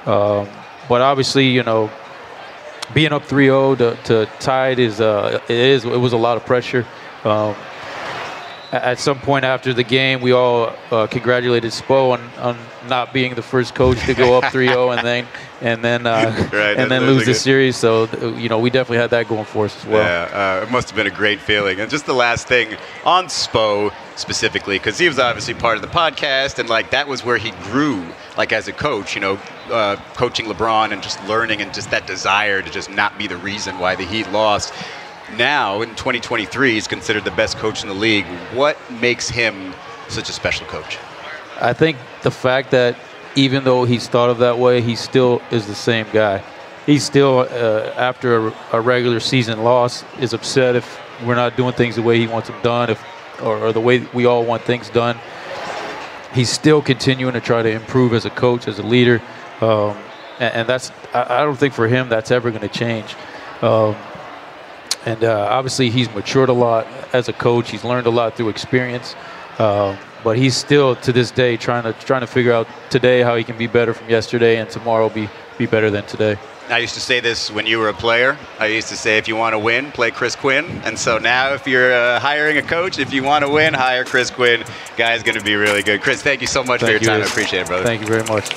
Um, 0.07 0.49
but 0.88 1.03
obviously, 1.03 1.49
you 1.49 1.62
know, 1.62 1.90
being 2.95 3.12
up 3.12 3.25
3-0 3.25 3.79
to, 3.79 3.97
to 4.05 4.31
tied 4.38 4.79
is 4.79 5.01
uh, 5.01 5.40
it 5.49 5.57
is 5.57 5.85
it 5.85 5.99
was 5.99 6.12
a 6.12 6.16
lot 6.16 6.37
of 6.37 6.47
pressure. 6.47 6.87
Um, 7.25 7.57
at 8.73 8.99
some 8.99 9.19
point 9.19 9.45
after 9.45 9.73
the 9.73 9.83
game, 9.83 10.21
we 10.21 10.33
all 10.33 10.75
uh, 10.90 11.07
congratulated 11.07 11.71
Spo 11.71 12.11
on, 12.12 12.21
on 12.38 12.59
not 12.88 13.12
being 13.12 13.35
the 13.35 13.42
first 13.42 13.75
coach 13.75 13.99
to 14.07 14.14
go 14.14 14.37
up 14.37 14.45
3-0 14.53 14.97
and 14.97 15.07
then 15.07 15.27
and 15.61 15.85
then 15.85 16.07
uh, 16.07 16.49
right, 16.53 16.77
and 16.77 16.90
then 16.90 17.03
lose 17.07 17.27
the 17.27 17.35
series. 17.35 17.77
So 17.77 18.05
you 18.37 18.49
know 18.49 18.59
we 18.59 18.71
definitely 18.71 18.99
had 18.99 19.11
that 19.11 19.29
going 19.29 19.45
for 19.45 19.64
us 19.66 19.77
as 19.77 19.87
well. 19.87 20.03
Yeah, 20.03 20.61
uh, 20.61 20.66
it 20.66 20.71
must 20.71 20.88
have 20.90 20.97
been 20.97 21.07
a 21.07 21.16
great 21.16 21.40
feeling. 21.40 21.81
And 21.81 21.90
just 21.90 22.07
the 22.07 22.14
last 22.14 22.47
thing 22.47 22.77
on 23.05 23.27
Spo 23.27 23.92
specifically, 24.16 24.79
because 24.79 24.98
he 24.98 25.09
was 25.09 25.18
obviously 25.18 25.55
part 25.55 25.76
of 25.76 25.83
the 25.83 25.88
podcast, 25.88 26.59
and 26.59 26.68
like 26.68 26.90
that 26.90 27.07
was 27.09 27.24
where 27.24 27.38
he 27.38 27.50
grew, 27.62 28.05
like 28.37 28.52
as 28.52 28.68
a 28.68 28.72
coach. 28.72 29.14
You 29.14 29.20
know, 29.20 29.38
uh, 29.70 29.96
coaching 30.14 30.46
LeBron 30.46 30.92
and 30.92 31.02
just 31.02 31.22
learning 31.26 31.61
and 31.61 31.72
just 31.72 31.90
that 31.90 32.07
desire 32.07 32.62
to 32.62 32.70
just 32.70 32.90
not 32.90 33.18
be 33.18 33.26
the 33.26 33.37
reason 33.37 33.79
why 33.79 33.94
the 33.94 34.05
Heat 34.05 34.31
lost 34.31 34.72
now 35.37 35.83
in 35.83 35.90
2023 35.90 36.74
he's 36.74 36.87
considered 36.87 37.24
the 37.24 37.31
best 37.33 37.57
coach 37.59 37.83
in 37.83 37.88
the 37.88 37.94
league. 37.94 38.26
What 38.52 38.79
makes 39.00 39.29
him 39.29 39.74
such 40.09 40.29
a 40.29 40.33
special 40.33 40.66
coach? 40.66 40.98
I 41.61 41.72
think 41.72 41.96
the 42.22 42.31
fact 42.31 42.70
that 42.70 42.96
even 43.35 43.64
though 43.64 43.85
he's 43.85 44.09
thought 44.09 44.31
of 44.31 44.38
that 44.38 44.59
way, 44.59 44.81
he 44.81 44.96
still 44.96 45.42
is 45.50 45.66
the 45.66 45.74
same 45.74 46.07
guy. 46.12 46.42
he's 46.87 47.05
still, 47.05 47.40
uh, 47.40 47.92
after 47.96 48.48
a, 48.48 48.55
a, 48.72 48.81
regular 48.81 49.18
season 49.18 49.64
loss, 49.64 50.05
is 50.20 50.33
upset 50.33 50.76
if 50.76 51.00
we're 51.24 51.35
not 51.35 51.57
doing 51.57 51.72
things 51.72 51.96
the 51.96 52.02
way 52.02 52.18
he 52.18 52.29
wants 52.29 52.48
them 52.48 52.62
done, 52.62 52.90
if 52.90 53.05
or, 53.42 53.59
or 53.59 53.72
the 53.72 53.81
way 53.81 54.07
we 54.12 54.27
all 54.27 54.44
want 54.44 54.62
things 54.62 54.88
done. 54.90 55.18
He's 56.35 56.51
still 56.51 56.83
continuing 56.83 57.35
to 57.35 57.40
try 57.40 57.62
to 57.62 57.70
improve 57.70 58.12
as 58.12 58.25
a 58.25 58.31
coach, 58.31 58.68
as 58.68 58.79
a 58.79 58.83
leader, 58.83 59.22
um, 59.61 59.96
and, 60.38 60.55
and, 60.55 60.68
that's 60.68 60.90
I, 61.14 61.40
I, 61.40 61.44
don't 61.44 61.57
think 61.57 61.72
for 61.72 61.88
him 61.88 62.11
that's 62.11 62.31
ever 62.31 62.51
going 62.51 62.62
to 62.62 62.68
change. 62.68 63.14
Um, 63.62 63.96
and 65.07 65.25
uh, 65.25 65.49
obviously 65.51 65.88
he's 65.88 66.12
matured 66.12 66.51
a 66.51 66.53
lot 66.53 66.87
as 67.12 67.29
a 67.29 67.33
coach. 67.33 67.70
He's 67.70 67.85
learned 67.85 68.07
a 68.07 68.11
lot 68.11 68.37
through 68.37 68.51
experience, 68.51 69.14
uh, 69.59 69.96
but 70.22 70.37
he's 70.37 70.57
still 70.57 70.96
to 70.96 71.12
this 71.12 71.31
day 71.31 71.57
trying 71.57 71.85
to 71.85 71.92
trying 72.05 72.20
to 72.20 72.27
figure 72.27 72.53
out 72.53 72.66
today 72.90 73.22
how 73.22 73.37
he 73.37 73.44
can 73.44 73.57
be 73.57 73.66
better 73.66 73.94
from 73.94 74.11
yesterday, 74.11 74.59
and 74.59 74.68
tomorrow 74.68 75.09
be 75.09 75.31
be 75.57 75.64
better 75.64 75.90
than 75.90 76.05
today. 76.05 76.37
I 76.68 76.79
used 76.79 76.94
to 76.94 77.00
say 77.00 77.20
this 77.20 77.50
when 77.50 77.66
you 77.66 77.79
were 77.79 77.88
a 77.88 77.94
player. 77.94 78.37
I 78.59 78.66
used 78.66 78.88
to 78.88 78.96
say, 78.96 79.18
if 79.18 79.29
you 79.29 79.37
want 79.37 79.52
to 79.52 79.59
win, 79.59 79.92
play 79.92 80.11
Chris 80.11 80.35
Quinn. 80.35 80.64
And 80.85 80.98
so 80.98 81.18
now, 81.18 81.55
if 81.55 81.66
you're 81.66 81.92
uh, 81.94 82.18
hiring 82.18 82.59
a 82.59 82.62
coach, 82.62 82.98
if 82.98 83.12
you 83.12 83.22
want 83.22 83.44
to 83.44 83.50
win, 83.50 83.72
hire 83.72 84.05
Chris 84.05 84.31
Quinn. 84.31 84.64
Guy's 84.96 85.22
going 85.22 85.38
to 85.38 85.44
be 85.44 85.55
really 85.55 85.83
good. 85.83 86.02
Chris, 86.02 86.22
thank 86.22 86.40
you 86.40 86.48
so 86.48 86.64
much 86.64 86.81
Thank 86.81 86.88
for 86.88 86.92
your 86.92 87.00
you. 87.00 87.07
time. 87.07 87.22
I 87.22 87.26
appreciate 87.26 87.61
it, 87.61 87.66
brother. 87.68 87.85
Thank 87.85 88.00
you 88.00 88.09
very 88.09 88.24
much. 88.24 88.50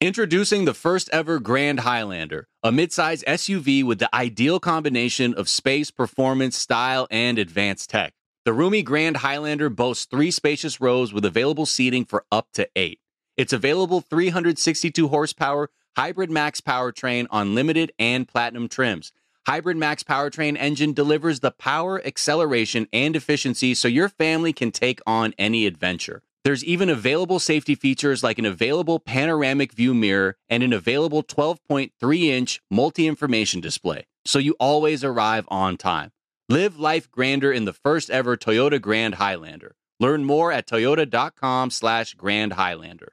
Introducing 0.00 0.64
the 0.64 0.72
first 0.72 1.10
ever 1.12 1.38
Grand 1.38 1.80
Highlander, 1.80 2.48
a 2.62 2.70
midsize 2.70 3.22
SUV 3.24 3.84
with 3.84 3.98
the 3.98 4.14
ideal 4.14 4.58
combination 4.58 5.34
of 5.34 5.46
space, 5.50 5.90
performance, 5.90 6.56
style, 6.56 7.06
and 7.10 7.38
advanced 7.38 7.90
tech. 7.90 8.14
The 8.46 8.54
roomy 8.54 8.82
Grand 8.82 9.18
Highlander 9.18 9.68
boasts 9.68 10.06
three 10.06 10.30
spacious 10.30 10.80
rows 10.80 11.12
with 11.12 11.26
available 11.26 11.66
seating 11.66 12.06
for 12.06 12.24
up 12.32 12.48
to 12.54 12.66
eight. 12.74 12.98
Its 13.36 13.52
available 13.52 14.00
362 14.00 15.08
horsepower 15.08 15.68
Hybrid 15.94 16.30
Max 16.30 16.62
powertrain 16.62 17.26
on 17.30 17.54
limited 17.54 17.92
and 17.98 18.26
platinum 18.26 18.66
trims. 18.68 19.12
Hybrid 19.46 19.76
Max 19.76 20.02
powertrain 20.02 20.56
engine 20.58 20.94
delivers 20.94 21.40
the 21.40 21.50
power, 21.50 22.00
acceleration, 22.02 22.86
and 22.94 23.14
efficiency 23.14 23.74
so 23.74 23.88
your 23.88 24.08
family 24.08 24.54
can 24.54 24.70
take 24.70 25.00
on 25.06 25.34
any 25.36 25.66
adventure. 25.66 26.22
There's 26.42 26.64
even 26.64 26.88
available 26.88 27.40
safety 27.40 27.74
features 27.74 28.22
like 28.22 28.38
an 28.38 28.46
available 28.46 29.00
panoramic 29.00 29.74
view 29.74 29.92
mirror 29.92 30.38
and 30.48 30.62
an 30.62 30.72
available 30.72 31.22
12.3 31.22 32.22
inch 32.22 32.62
multi 32.70 33.06
information 33.06 33.60
display, 33.60 34.06
so 34.24 34.38
you 34.38 34.56
always 34.58 35.04
arrive 35.04 35.44
on 35.48 35.76
time. 35.76 36.12
Live 36.50 36.80
life 36.80 37.08
grander 37.12 37.52
in 37.52 37.64
the 37.64 37.72
first 37.72 38.10
ever 38.10 38.36
Toyota 38.36 38.80
Grand 38.80 39.14
Highlander. 39.14 39.76
Learn 40.00 40.24
more 40.24 40.50
at 40.50 40.66
toyota.com 40.66 41.70
slash 41.70 42.14
Grand 42.14 42.54
Highlander. 42.54 43.12